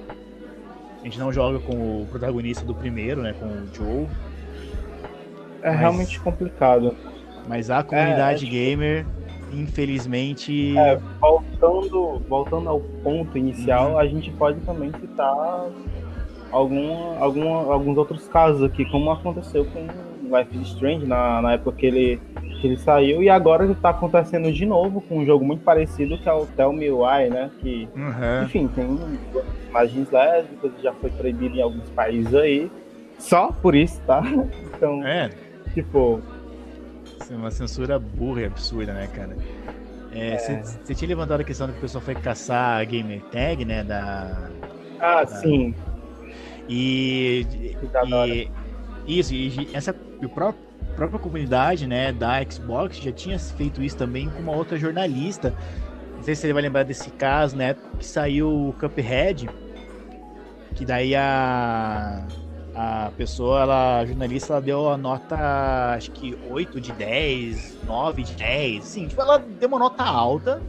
[1.01, 3.35] A gente não joga com o protagonista do primeiro, né?
[3.39, 4.09] Com o Joe.
[5.63, 6.97] É mas, realmente complicado.
[7.47, 9.07] Mas a comunidade é, gamer
[9.61, 10.77] infelizmente.
[10.77, 13.99] É, voltando, voltando ao ponto inicial, uhum.
[13.99, 15.67] a gente pode também citar
[16.51, 19.87] algum, algum, alguns outros casos aqui, como aconteceu com
[20.37, 22.21] Life is Strange na, na época que ele,
[22.61, 26.29] que ele saiu, e agora está acontecendo de novo com um jogo muito parecido que
[26.29, 27.51] é o Tell Me Why, né?
[27.61, 28.45] Que, uhum.
[28.45, 28.99] enfim, tem
[29.69, 32.71] imagens lésbicas, já foi proibido em alguns países aí.
[33.19, 34.23] Só por isso, tá?
[34.77, 35.31] Então, é.
[35.73, 36.21] tipo,
[37.31, 39.37] uma censura burra e absurda, né, cara?
[40.11, 40.95] Você é, é.
[40.95, 43.83] tinha levantado a questão de que o pessoal foi caçar a gamer tag, né?
[43.83, 44.49] Da.
[45.01, 45.27] Ah, da...
[45.27, 45.75] sim.
[46.69, 47.47] E,
[49.07, 50.65] e isso, e essa a própria,
[50.97, 55.55] própria comunidade, né, da Xbox já tinha feito isso também com uma outra jornalista.
[56.17, 59.49] Não sei se você vai lembrar desse caso, né, que saiu o Cuphead,
[60.75, 62.27] que daí a
[62.75, 68.23] a pessoa, ela, a jornalista, ela deu a nota, acho que 8 de 10, 9
[68.23, 70.61] de 10, sim, tipo, ela deu uma nota alta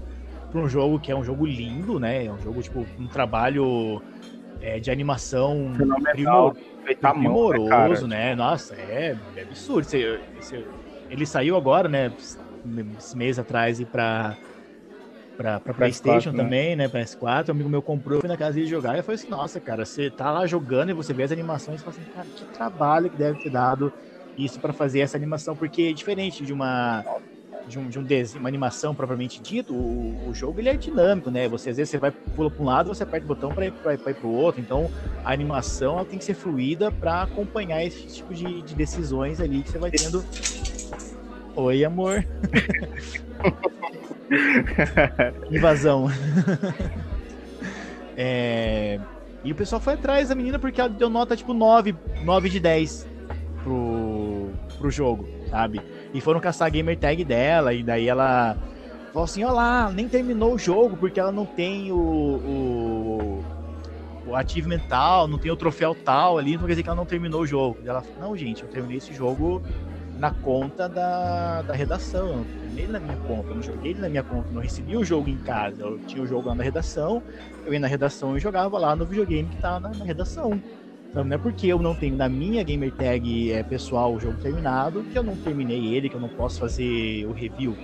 [0.51, 2.25] para um jogo que é um jogo lindo, né?
[2.25, 4.01] É um jogo, tipo, um trabalho
[4.61, 5.73] é, de animação
[6.11, 6.55] primor,
[6.99, 8.35] primoroso, né, né?
[8.35, 9.81] Nossa, é, é absurdo.
[9.81, 10.65] Esse, esse,
[11.09, 12.11] ele saiu agora, né,
[12.97, 14.37] esse mês atrás e para
[15.35, 16.43] pra, pra PlayStation né?
[16.43, 16.87] também, né?
[16.87, 17.49] PS4.
[17.49, 19.85] Um amigo meu comprou, fui na casa dele jogar e eu falei assim: Nossa, cara,
[19.85, 23.09] você tá lá jogando e você vê as animações e fala assim: Cara, que trabalho
[23.09, 23.91] que deve ter dado
[24.37, 27.03] isso para fazer essa animação, porque é diferente de uma.
[27.67, 31.31] De, um, de um desenho, uma animação propriamente dito, o, o, jogo ele é dinâmico,
[31.31, 31.47] né?
[31.47, 33.71] Você às vezes você vai pula para um lado, você aperta o botão para ir
[33.71, 34.61] para o outro.
[34.61, 34.87] Então
[35.23, 39.63] a animação ela tem que ser fluida para acompanhar esse tipo de, de decisões ali
[39.63, 40.23] que você vai tendo.
[41.55, 42.23] Oi, amor.
[45.51, 46.09] Invasão.
[48.17, 48.99] é...
[49.43, 52.59] E o pessoal foi atrás da menina porque ela deu nota tipo 9, 9 de
[52.59, 53.07] 10
[53.63, 54.49] pro,
[54.79, 55.79] pro jogo, sabe?
[56.13, 58.57] E foram caçar a gamer tag dela, e daí ela
[59.13, 63.45] falou assim: Olha lá, nem terminou o jogo porque ela não tem o, o,
[64.27, 67.05] o achievement tal, não tem o troféu tal ali, não quer dizer que ela não
[67.05, 67.77] terminou o jogo.
[67.83, 69.61] E ela falou: Não, gente, eu terminei esse jogo
[70.17, 72.45] na conta da, da redação.
[72.77, 75.29] Eu na minha conta, eu não joguei ele na minha conta, não recebi o jogo
[75.29, 75.81] em casa.
[75.81, 77.21] Eu tinha o jogo lá na redação,
[77.65, 80.61] eu ia na redação e jogava lá no videogame que tava na, na redação.
[81.09, 84.37] Então não é porque eu não tenho na minha gamer tag é, pessoal o jogo
[84.41, 87.75] terminado que eu não terminei ele, que eu não posso fazer o review.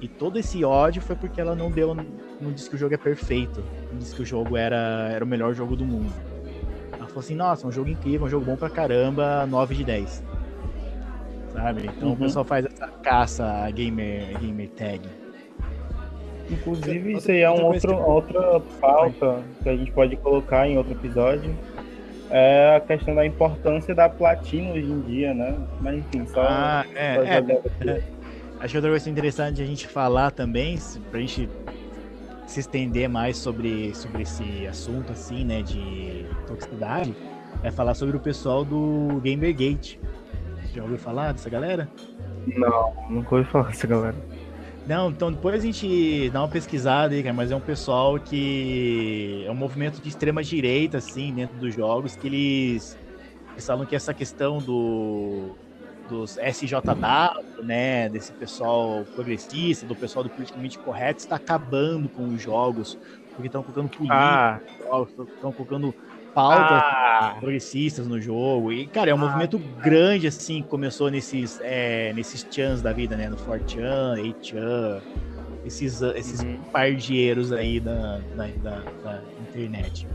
[0.00, 2.98] E todo esse ódio foi porque ela não deu, não disse que o jogo é
[2.98, 6.12] perfeito, não disse que o jogo era, era o melhor jogo do mundo.
[6.92, 10.31] Ela falou assim: nossa, um jogo incrível, um jogo bom pra caramba, 9 de 10
[11.52, 11.90] sabe?
[11.96, 12.14] Então uhum.
[12.14, 15.00] o pessoal faz essa caça a gamer, gamer tag.
[16.50, 20.92] Inclusive, isso aí é um outro, outra pauta que a gente pode colocar em outro
[20.92, 21.54] episódio.
[22.30, 25.54] É a questão da importância da platina hoje em dia, né?
[25.80, 26.42] Mas enfim, só.
[26.42, 27.36] Ah, é, só é,
[27.90, 28.02] é.
[28.60, 30.78] Acho que outra coisa interessante a gente falar também,
[31.10, 31.48] pra gente
[32.46, 37.14] se estender mais sobre, sobre esse assunto, assim, né, de toxicidade,
[37.62, 39.98] é falar sobre o pessoal do Gamergate.
[40.74, 41.88] Já ouviu falar dessa galera?
[42.46, 44.16] Não, nunca ouvi falar dessa galera.
[44.86, 49.44] Não, então depois a gente dá uma pesquisada aí, cara, mas é um pessoal que
[49.46, 52.98] é um movimento de extrema direita, assim, dentro dos jogos, que eles,
[53.52, 55.50] eles falam que essa questão do
[56.08, 62.42] dos SJW, né, desse pessoal progressista, do pessoal do politicamente correto, está acabando com os
[62.42, 62.98] jogos,
[63.30, 64.60] porque estão colocando política, ah.
[65.08, 65.94] estão colocando
[66.34, 67.36] pautas ah.
[67.38, 68.72] progressistas no jogo.
[68.72, 69.20] E, cara, é um ah.
[69.20, 73.28] movimento grande, assim, que começou nesses, é, nesses chans da vida, né?
[73.28, 75.00] No 4chan, 8chan,
[75.64, 76.58] esses, esses uhum.
[76.72, 80.06] pardeiros aí da, da, da, da internet.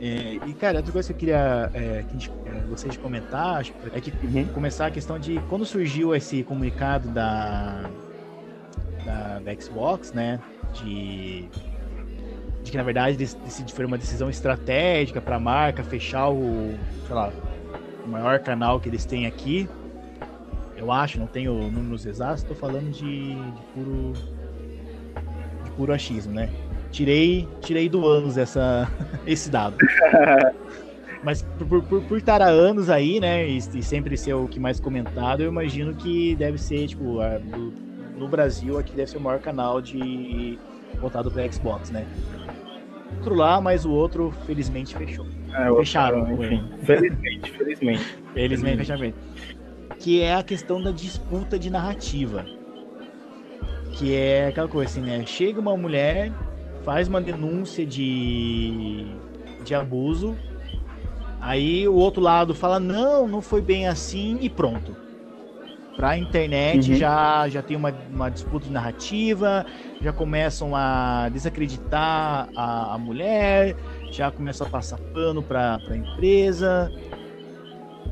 [0.00, 3.62] É, e, cara, outra coisa que eu queria é, que gente, é, vocês comentar
[3.92, 4.46] é que uhum.
[4.46, 7.90] começar a questão de quando surgiu esse comunicado da,
[9.04, 10.40] da, da Xbox, né?
[10.72, 11.48] De
[12.62, 13.26] de que na verdade
[13.72, 16.74] foi uma decisão estratégica para a marca fechar o,
[17.06, 17.32] sei lá,
[18.04, 19.68] o maior canal que eles têm aqui.
[20.76, 24.12] Eu acho, não tenho números exatos, estou falando de, de, puro
[25.64, 26.48] de puro achismo, né?
[26.90, 28.90] Tirei, tirei do anos essa,
[29.26, 29.76] esse dado.
[31.22, 34.58] Mas por, por, por, estar há anos aí, né, e, e, sempre ser o que
[34.58, 37.74] mais comentado, eu imagino que deve ser, tipo, a, do,
[38.16, 40.58] no Brasil aqui deve ser o maior canal de
[40.98, 42.06] voltado para Xbox, né?
[43.16, 45.26] Outro lá, mas o outro felizmente fechou.
[45.52, 46.64] É, Fecharam, outro, enfim.
[46.82, 48.18] Felizmente, felizmente.
[48.32, 49.18] Felizmente, fechamento.
[49.98, 52.44] Que é a questão da disputa de narrativa.
[53.92, 55.24] Que é aquela coisa assim, né?
[55.26, 56.32] Chega uma mulher,
[56.84, 59.06] faz uma denúncia de,
[59.64, 60.36] de abuso,
[61.40, 65.09] aí o outro lado fala, não, não foi bem assim, e pronto
[66.00, 66.96] para a internet uhum.
[66.96, 69.66] já, já tem uma, uma disputa de narrativa,
[70.00, 73.76] já começam a desacreditar a, a mulher,
[74.10, 76.90] já começam a passar pano para a empresa.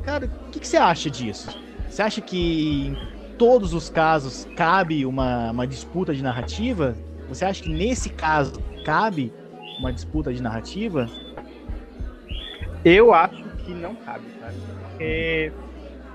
[0.03, 1.59] Cara, o que, que, você acha disso?
[1.89, 2.99] Você acha que em
[3.39, 6.95] todos os casos cabe uma, uma disputa de narrativa?
[7.27, 9.33] Você acha que nesse caso cabe
[9.79, 11.09] uma disputa de narrativa?
[12.85, 14.53] Eu acho que não cabe, cara.
[14.91, 15.53] Porque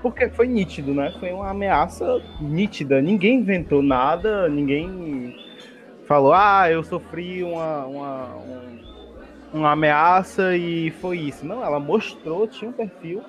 [0.04, 1.14] porque foi nítido, né?
[1.18, 3.00] Foi uma ameaça nítida.
[3.00, 5.34] Ninguém inventou nada, ninguém
[6.06, 8.78] falou, ah, eu sofri uma, uma, um,
[9.54, 11.46] uma ameaça e foi isso.
[11.46, 13.22] Não, ela mostrou, tinha um perfil,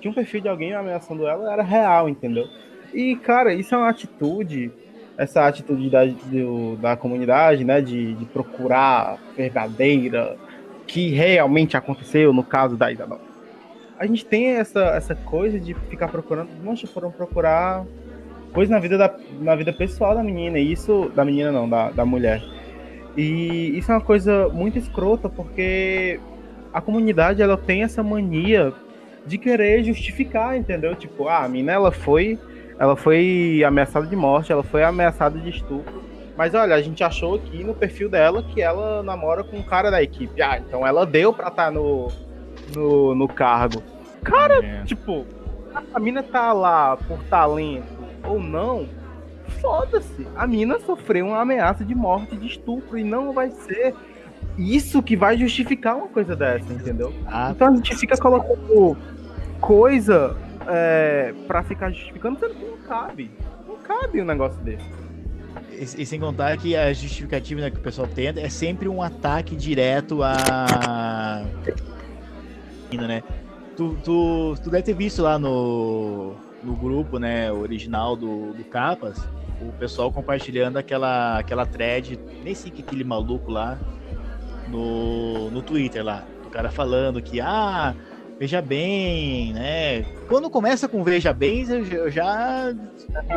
[0.00, 2.46] tinha um perfil de alguém ameaçando ela, era real, entendeu?
[2.94, 4.70] E, cara, isso é uma atitude,
[5.18, 10.36] essa atitude da, do, da comunidade, né, de, de procurar verdadeira,
[10.86, 13.08] que realmente aconteceu no caso da Ida
[13.98, 16.50] a gente tem essa, essa coisa de ficar procurando.
[16.62, 17.84] Nossa, foram procurar
[18.52, 20.58] coisa na vida, da, na vida pessoal da menina.
[20.58, 21.10] E isso.
[21.14, 22.42] Da menina não, da, da mulher.
[23.16, 26.20] E isso é uma coisa muito escrota, porque
[26.72, 28.72] a comunidade ela tem essa mania
[29.24, 30.94] de querer justificar, entendeu?
[30.94, 32.38] Tipo, ah, a menina ela foi.
[32.78, 36.04] Ela foi ameaçada de morte, ela foi ameaçada de estupro.
[36.36, 39.90] Mas olha, a gente achou aqui no perfil dela que ela namora com um cara
[39.90, 40.42] da equipe.
[40.42, 42.08] Ah, então ela deu pra estar tá no,
[42.74, 43.82] no, no cargo.
[44.22, 44.82] Cara, é.
[44.84, 45.24] tipo,
[45.94, 47.86] a mina tá lá por talento
[48.24, 48.88] ou não,
[49.60, 50.26] foda-se.
[50.34, 53.94] A mina sofreu uma ameaça de morte, de estupro, e não vai ser
[54.58, 57.12] isso que vai justificar uma coisa dessa, entendeu?
[57.26, 58.96] Ah, então a gente fica colocando
[59.60, 60.36] coisa
[60.66, 63.30] é, para ficar justificando, sendo que não cabe.
[63.66, 64.84] Não cabe um negócio desse.
[65.72, 69.02] E, e, sem contar que a justificativa né, que o pessoal tenta é sempre um
[69.02, 71.44] ataque direto a
[72.94, 73.22] né?
[73.76, 79.18] Tu, tu, tu deve ter visto lá no, no grupo, né, original do, do Capas,
[79.60, 83.78] o pessoal compartilhando aquela, aquela thread, nem sei que aquele maluco lá,
[84.68, 86.24] no, no Twitter lá.
[86.46, 87.94] O cara falando que, ah,
[88.38, 90.02] veja bem, né?
[90.28, 92.74] Quando começa com veja bem, eu já.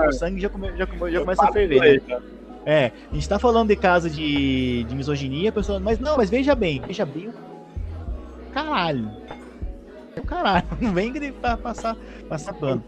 [0.08, 2.02] O sangue já, come, já, já começa a ferver.
[2.08, 2.20] Né?
[2.66, 6.30] É, a gente tá falando de caso de, de misoginia, a pessoa, mas não, mas
[6.30, 7.30] veja bem, veja bem
[8.52, 9.10] caralho
[10.24, 11.97] caralho, não vem gripar, passar,
[12.28, 12.84] passar pano.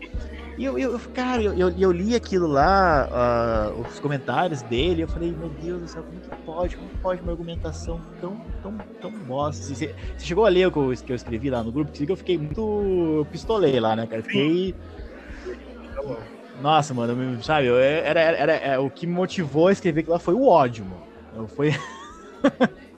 [0.57, 5.07] E eu, eu cara, eu, eu, eu li aquilo lá, uh, os comentários dele, eu
[5.07, 6.77] falei, meu Deus do céu, como que pode?
[6.77, 9.63] Como pode uma argumentação tão, tão, tão bosta?
[9.63, 11.91] Você, você chegou a ler o que eu, que eu escrevi lá no grupo?
[12.07, 14.21] Eu fiquei muito pistolei lá, né, cara?
[14.21, 14.75] Fiquei.
[16.61, 17.67] Nossa, mano, sabe?
[17.67, 20.47] Eu, era, era, era, é, o que me motivou a escrever aquilo lá foi o
[20.47, 21.47] ódio, mano.
[21.47, 21.71] Foi.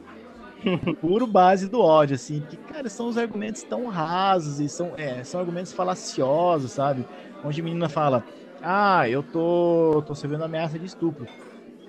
[1.01, 5.23] puro base do ódio, assim, que, cara, são os argumentos tão rasos e são, é,
[5.23, 7.05] são argumentos falaciosos, sabe?
[7.43, 8.23] Onde a menina fala,
[8.61, 11.27] ah, eu tô, tô recebendo ameaça de estupro.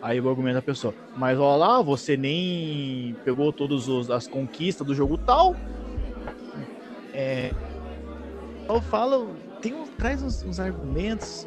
[0.02, 4.94] Aí o argumento da pessoa, mas olha lá, você nem pegou todas as conquistas do
[4.94, 5.54] jogo tal.
[7.14, 7.52] É,
[8.68, 11.46] eu falo, tem traz uns, uns argumentos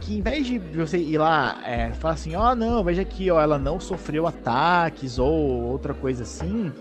[0.00, 3.30] que em vez de você ir lá é, falar assim, ó, oh, não, veja aqui,
[3.30, 6.72] ó, ela não sofreu ataques ou outra coisa assim.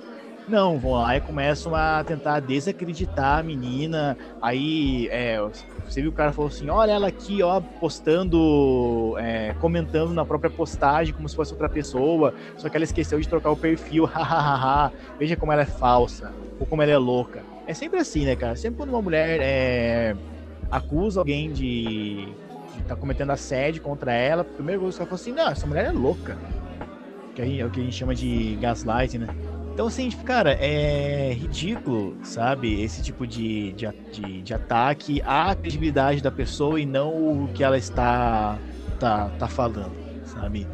[0.47, 4.17] Não, vão lá e começam a tentar desacreditar a menina.
[4.41, 5.39] Aí, é,
[5.86, 10.49] você viu o cara falou assim: olha ela aqui, ó, postando, é, comentando na própria
[10.49, 12.34] postagem como se fosse outra pessoa.
[12.57, 14.91] Só que ela esqueceu de trocar o perfil, hahaha.
[15.20, 17.43] Veja como ela é falsa, ou como ela é louca.
[17.67, 18.55] É sempre assim, né, cara?
[18.55, 20.15] Sempre quando uma mulher é,
[20.72, 22.28] acusa alguém de
[22.89, 26.37] tá cometendo assédio contra ela, primeiro que ela falou assim, não, essa mulher é louca.
[27.35, 29.27] Que é o que a gente chama de gaslighting, né?
[29.73, 32.81] Então, assim, tipo, cara, é ridículo, sabe?
[32.81, 37.63] Esse tipo de, de, de, de, ataque à credibilidade da pessoa e não o que
[37.63, 38.57] ela está
[38.99, 39.93] tá, tá falando,
[40.25, 40.67] sabe?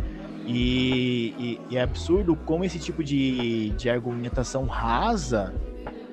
[0.47, 5.53] E, e, e é absurdo como esse tipo de, de argumentação rasa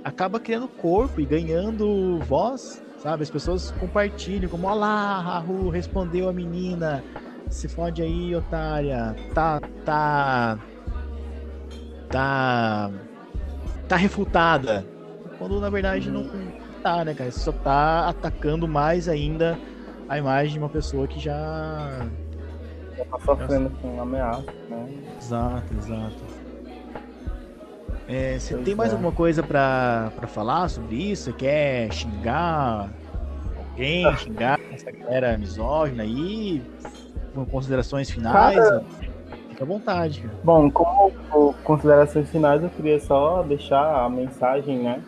[0.04, 3.24] acaba criando corpo e ganhando voz Sabe?
[3.24, 7.02] As pessoas compartilham, como, olha lá, Rahu respondeu a menina.
[7.50, 9.16] Se fode aí, otária.
[9.34, 10.58] Tá, tá.
[12.08, 12.90] Tá.
[13.88, 14.86] Tá refutada.
[15.36, 16.30] Quando na verdade não
[16.80, 17.30] tá, né, cara?
[17.30, 19.58] Você só tá atacando mais ainda
[20.08, 22.06] a imagem de uma pessoa que já.
[22.96, 24.88] Já tá sofrendo com ameaça, né?
[25.18, 26.31] Exato, exato.
[28.08, 28.94] É, você tem mais é.
[28.94, 31.24] alguma coisa para falar sobre isso?
[31.24, 32.90] Você quer xingar
[33.56, 36.62] alguém, xingar essa galera misógina aí?
[37.34, 38.56] Com considerações finais?
[38.56, 38.84] Cara,
[39.52, 40.24] Fica à vontade.
[40.42, 41.12] Bom, como
[41.62, 45.02] considerações finais, eu queria só deixar a mensagem, né?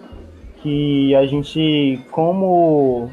[0.57, 3.11] Que a gente, como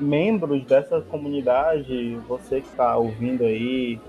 [0.00, 4.00] membros dessa comunidade, você que está ouvindo aí,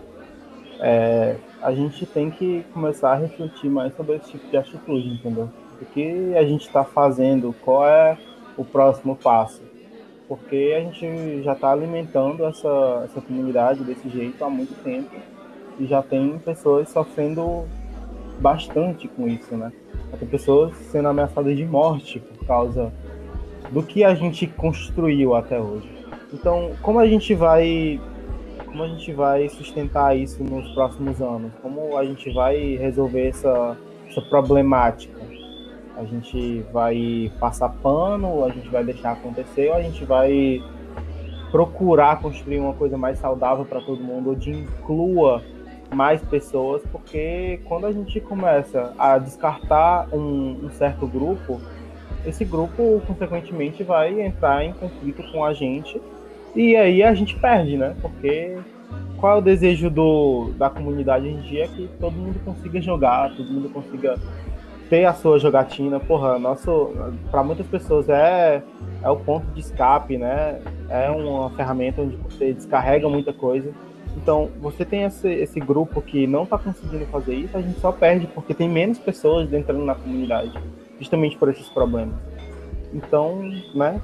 [0.79, 5.49] é, a gente tem que começar a refletir mais sobre esse tipo de atitude, entendeu?
[5.81, 8.17] O que a gente está fazendo, qual é
[8.57, 9.61] o próximo passo?
[10.27, 15.11] Porque a gente já está alimentando essa, essa comunidade desse jeito há muito tempo
[15.79, 17.65] e já tem pessoas sofrendo
[18.39, 19.71] bastante com isso, né?
[20.17, 22.91] Tem pessoas sendo ameaçadas de morte por causa
[23.71, 25.89] do que a gente construiu até hoje.
[26.33, 27.99] Então, como a gente vai
[28.75, 31.53] como a gente vai sustentar isso nos próximos anos?
[31.61, 35.17] Como a gente vai resolver essa, essa problemática?
[35.95, 40.61] A gente vai passar pano, a gente vai deixar acontecer, ou a gente vai
[41.51, 45.41] procurar construir uma coisa mais saudável para todo mundo, onde inclua
[45.93, 51.61] mais pessoas, porque quando a gente começa a descartar um, um certo grupo,
[52.25, 56.01] esse grupo consequentemente vai entrar em conflito com a gente
[56.55, 57.95] e aí a gente perde, né?
[58.01, 58.57] Porque
[59.17, 61.65] qual é o desejo do, da comunidade hoje em dia?
[61.65, 64.15] É que todo mundo consiga jogar, todo mundo consiga
[64.89, 65.99] ter a sua jogatina.
[65.99, 66.91] Porra, nosso,
[67.29, 68.61] para muitas pessoas é,
[69.01, 70.61] é o ponto de escape, né?
[70.89, 73.71] É uma ferramenta onde você descarrega muita coisa.
[74.15, 77.91] Então, você tem esse, esse grupo que não está conseguindo fazer isso, a gente só
[77.91, 80.53] perde porque tem menos pessoas entrando na comunidade,
[80.99, 82.15] justamente por esses problemas.
[82.93, 83.41] Então,
[83.73, 83.99] né,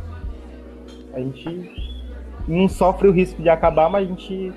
[1.14, 1.91] a gente
[2.48, 4.54] não sofre o risco de acabar, mas a gente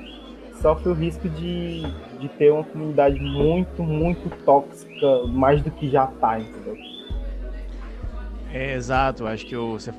[0.61, 1.83] sofre o risco de,
[2.19, 6.77] de ter uma comunidade muito, muito tóxica, mais do que já está, entendeu?
[8.53, 9.93] É, exato, acho que você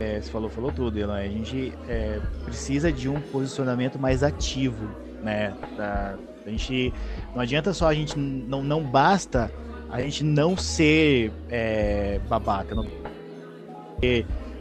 [0.00, 1.16] é, você falou, falou tudo, Elan.
[1.16, 4.88] A gente é, precisa de um posicionamento mais ativo,
[5.22, 5.52] né?
[5.76, 6.14] Da,
[6.46, 6.94] a gente
[7.34, 9.50] não adianta só a gente não não basta
[9.90, 12.86] a gente não ser é, babaca, não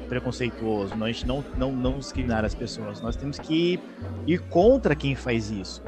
[0.07, 3.01] preconceituoso, não, a gente não, não, não discriminar as pessoas.
[3.01, 3.79] Nós temos que
[4.25, 5.83] ir contra quem faz isso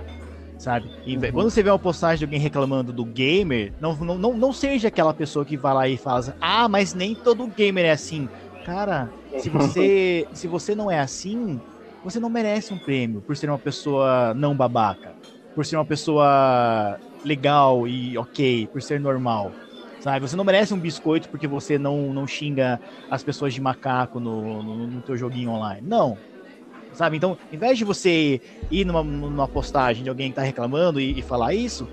[0.59, 0.91] sabe?
[1.05, 1.31] E uhum.
[1.31, 4.89] quando você vê uma postagem de alguém reclamando do gamer, não, não, não, não seja
[4.89, 8.27] aquela pessoa que vai lá e fala, ah, mas nem todo gamer é assim.
[8.65, 11.59] Cara, se você, se você não é assim,
[12.03, 15.13] você não merece um prêmio por ser uma pessoa não babaca,
[15.55, 19.51] por ser uma pessoa legal e ok, por ser normal.
[19.99, 20.27] Sabe?
[20.27, 22.79] Você não merece um biscoito porque você não, não xinga
[23.09, 25.85] as pessoas de macaco no, no, no teu joguinho online.
[25.85, 26.17] Não.
[26.93, 27.17] Sabe?
[27.17, 28.41] Então, em vez de você
[28.71, 31.87] ir numa, numa postagem de alguém que tá reclamando e, e falar isso,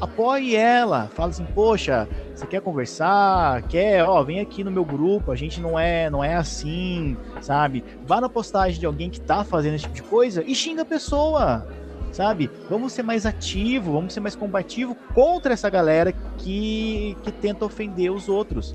[0.00, 1.08] apoie ela.
[1.14, 3.62] Fala assim, poxa, você quer conversar?
[3.62, 7.84] Quer, ó, vem aqui no meu grupo, a gente não é, não é assim, sabe?
[8.04, 10.86] Vá na postagem de alguém que tá fazendo esse tipo de coisa e xinga a
[10.86, 11.66] pessoa.
[12.12, 12.50] Sabe?
[12.68, 18.10] Vamos ser mais ativo, vamos ser mais combativo contra essa galera que, que tenta ofender
[18.10, 18.74] os outros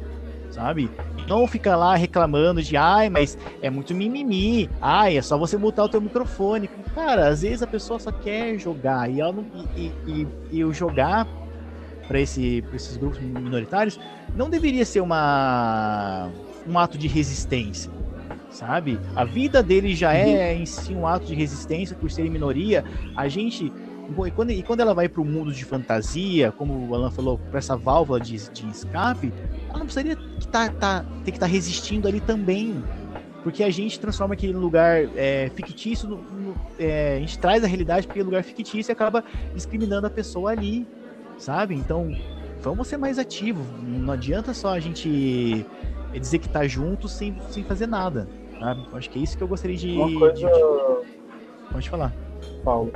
[0.55, 0.89] sabe?
[1.27, 5.83] Não fica lá reclamando de, ai, mas é muito mimimi, ai, é só você mutar
[5.83, 6.69] o teu microfone.
[6.93, 10.73] Cara, às vezes a pessoa só quer jogar e, ela não, e, e, e o
[10.73, 11.27] jogar
[12.07, 13.99] para esse, esses grupos minoritários
[14.35, 16.29] não deveria ser uma,
[16.67, 17.91] um ato de resistência,
[18.55, 18.99] sabe?
[19.15, 22.83] A vida deles já é em si um ato de resistência por serem minoria.
[23.15, 23.71] A gente
[24.25, 27.39] e quando, e quando ela vai para o mundo de fantasia, como o Alan falou,
[27.49, 29.33] para essa válvula de, de escape,
[29.67, 30.15] ela não precisaria
[30.51, 32.83] tá, tá, ter que estar tá resistindo ali também.
[33.43, 37.67] Porque a gente transforma aquele lugar é, fictício, no, no, é, a gente traz a
[37.67, 40.87] realidade para aquele lugar fictício e acaba discriminando a pessoa ali,
[41.37, 41.75] sabe?
[41.75, 42.15] Então,
[42.61, 43.65] vamos ser mais ativos.
[43.83, 45.65] Não adianta só a gente
[46.19, 48.27] dizer que tá junto sem, sem fazer nada.
[48.59, 48.81] Sabe?
[48.93, 49.91] Acho que é isso que eu gostaria de.
[49.91, 50.35] Uma coisa...
[50.35, 51.73] de...
[51.73, 52.13] Pode falar.
[52.63, 52.91] Paulo,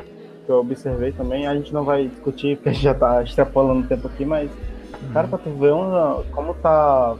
[0.45, 3.81] que eu observei também, a gente não vai discutir porque a gente já tá extrapolando
[3.81, 5.13] o tempo aqui, mas, uhum.
[5.13, 7.15] cara, pra tu ver uma, como tá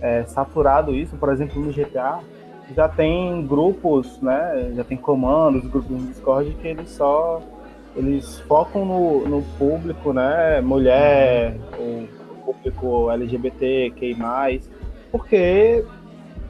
[0.00, 2.20] é, saturado isso, por exemplo, no GTA,
[2.74, 4.72] já tem grupos, né?
[4.74, 7.42] Já tem comandos, grupos no Discord que eles só
[7.96, 10.60] eles focam no, no público, né?
[10.60, 12.08] Mulher, uhum.
[12.30, 14.68] o público LGBT, mais
[15.14, 15.84] porque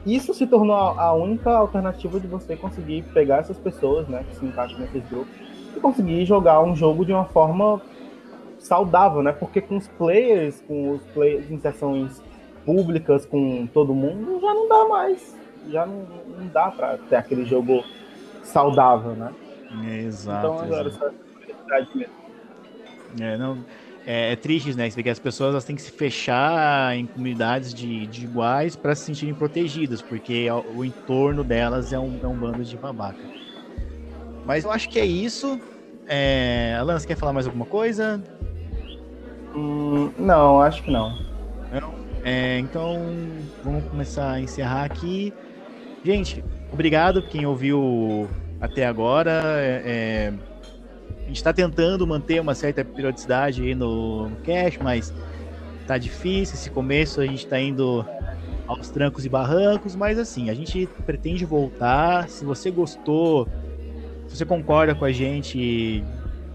[0.05, 4.45] isso se tornou a única alternativa de você conseguir pegar essas pessoas, né, que se
[4.45, 5.33] encaixam nesses grupos
[5.75, 7.81] e conseguir jogar um jogo de uma forma
[8.59, 9.31] saudável, né?
[9.31, 12.21] Porque com os players, com os players em sessões
[12.65, 15.37] públicas, com todo mundo, já não dá mais.
[15.69, 16.05] Já não,
[16.37, 17.83] não dá para ter aquele jogo
[18.43, 19.33] saudável, né?
[19.99, 20.47] Exato.
[20.47, 21.13] Então agora exato.
[21.69, 22.13] só é mesmo.
[23.19, 23.63] É, não,
[24.05, 24.89] é, é triste, né?
[24.89, 29.05] Porque as pessoas elas têm que se fechar em comunidades de, de iguais para se
[29.05, 33.21] sentirem protegidas, porque o, o entorno delas é um, é um bando de babaca.
[34.45, 35.59] Mas eu acho que é isso.
[36.07, 36.75] É...
[36.79, 38.23] Alan, você quer falar mais alguma coisa?
[39.55, 41.17] Hum, não, acho que não.
[41.71, 41.95] não?
[42.23, 42.99] É, então,
[43.63, 45.33] vamos começar a encerrar aqui.
[46.03, 48.29] Gente, obrigado quem ouviu
[48.61, 49.41] até agora.
[49.57, 50.54] É, é
[51.25, 55.11] a gente está tentando manter uma certa periodicidade aí no, no cash, mas
[55.87, 56.53] tá difícil.
[56.53, 58.05] Esse começo a gente está indo
[58.67, 62.29] aos trancos e barrancos, mas assim, a gente pretende voltar.
[62.29, 63.47] Se você gostou,
[64.27, 66.03] se você concorda com a gente,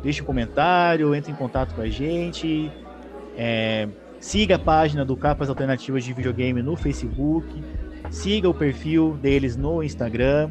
[0.04, 2.70] deixe um comentário, entre em contato com a gente.
[3.36, 3.88] É,
[4.20, 7.46] siga a página do Capas Alternativas de Videogame no Facebook.
[8.08, 10.48] Siga o perfil deles no Instagram.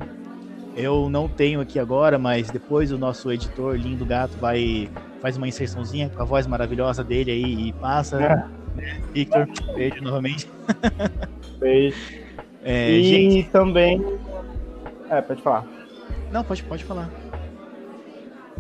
[0.80, 4.90] Eu não tenho aqui agora, mas depois o nosso editor Lindo Gato vai
[5.22, 8.24] faz uma inserçãozinha com a voz maravilhosa dele aí e passa.
[8.24, 9.02] É.
[9.12, 10.50] Victor, beijo novamente.
[11.60, 11.98] Beijo.
[12.64, 13.50] É, e gente...
[13.50, 14.02] também.
[15.10, 15.66] É, pode falar.
[16.32, 17.10] Não, pode, pode falar.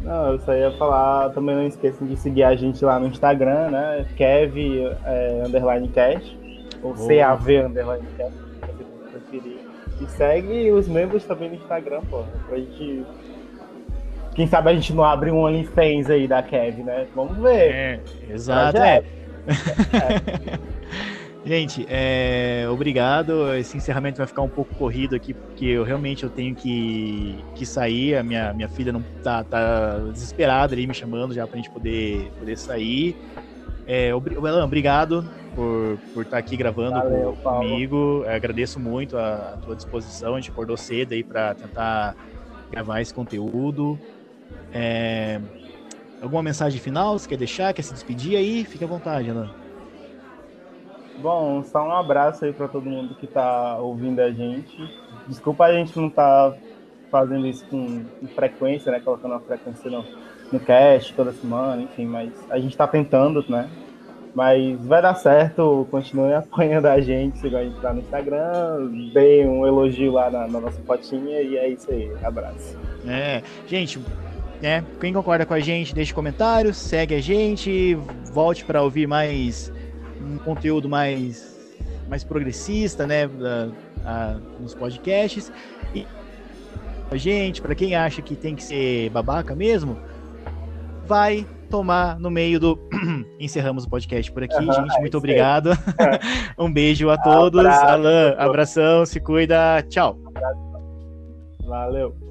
[0.01, 3.69] Não, eu só ia falar, também não esqueçam de seguir a gente lá no Instagram,
[3.69, 4.05] né?
[4.17, 4.57] Kev
[5.05, 6.35] é, underline cash,
[6.83, 7.07] ou oh.
[7.07, 9.68] CAV underline cash, se você preferir.
[10.01, 12.23] E segue os membros também no Instagram, pô.
[12.47, 13.05] Pra gente.
[14.35, 17.07] Quem sabe a gente não abre um OnlyFans aí da Kev, né?
[17.13, 17.73] Vamos ver.
[17.73, 18.77] É, exato.
[18.77, 18.97] É.
[18.97, 20.59] é.
[21.45, 23.55] Gente, é, obrigado.
[23.55, 27.65] Esse encerramento vai ficar um pouco corrido aqui, porque eu realmente eu tenho que, que
[27.65, 28.15] sair.
[28.17, 32.29] A minha, minha filha não tá, tá desesperada ali me chamando já pra gente poder,
[32.37, 33.15] poder sair.
[33.91, 38.23] É, obrigado por, por estar tá aqui gravando Valeu, comigo.
[38.27, 40.35] É, agradeço muito a, a, tua disposição.
[40.35, 42.15] A gente acordou cedo aí para tentar
[42.69, 43.97] gravar esse conteúdo.
[44.71, 45.41] É,
[46.21, 47.17] alguma mensagem final?
[47.17, 47.73] Você quer deixar?
[47.73, 48.63] Quer se despedir aí?
[48.63, 49.49] Fique à vontade, Alan.
[51.17, 54.77] Bom, só um abraço aí para todo mundo que está ouvindo a gente.
[55.27, 56.57] Desculpa a gente não estar tá
[57.09, 58.99] fazendo isso com, com, frequência, né?
[58.99, 60.05] Colocando a frequência no,
[60.51, 63.69] no cast toda semana, enfim, mas a gente está tentando, né?
[64.33, 69.45] Mas vai dar certo, continue apoiando a gente, siga a gente lá no Instagram, dê
[69.45, 72.11] um elogio lá na, na nossa fotinha e é isso aí.
[72.23, 72.77] Abraço.
[73.07, 73.99] É, gente,
[74.61, 74.83] né?
[74.99, 77.95] Quem concorda com a gente, deixe comentários, segue a gente,
[78.31, 79.71] volte para ouvir mais
[80.21, 81.57] um conteúdo mais,
[82.07, 83.29] mais progressista, né,
[84.05, 85.51] a, nos podcasts.
[85.93, 86.05] E
[87.09, 89.97] a gente, para quem acha que tem que ser babaca mesmo,
[91.09, 92.79] vai tomar no meio do.
[93.39, 94.99] Encerramos o podcast por aqui, uhum, gente.
[94.99, 95.71] Muito obrigado.
[96.57, 97.59] um beijo a todos.
[97.59, 99.81] Abraço, Alan, abração, se cuida.
[99.89, 100.17] Tchau.
[101.65, 102.28] Valeu.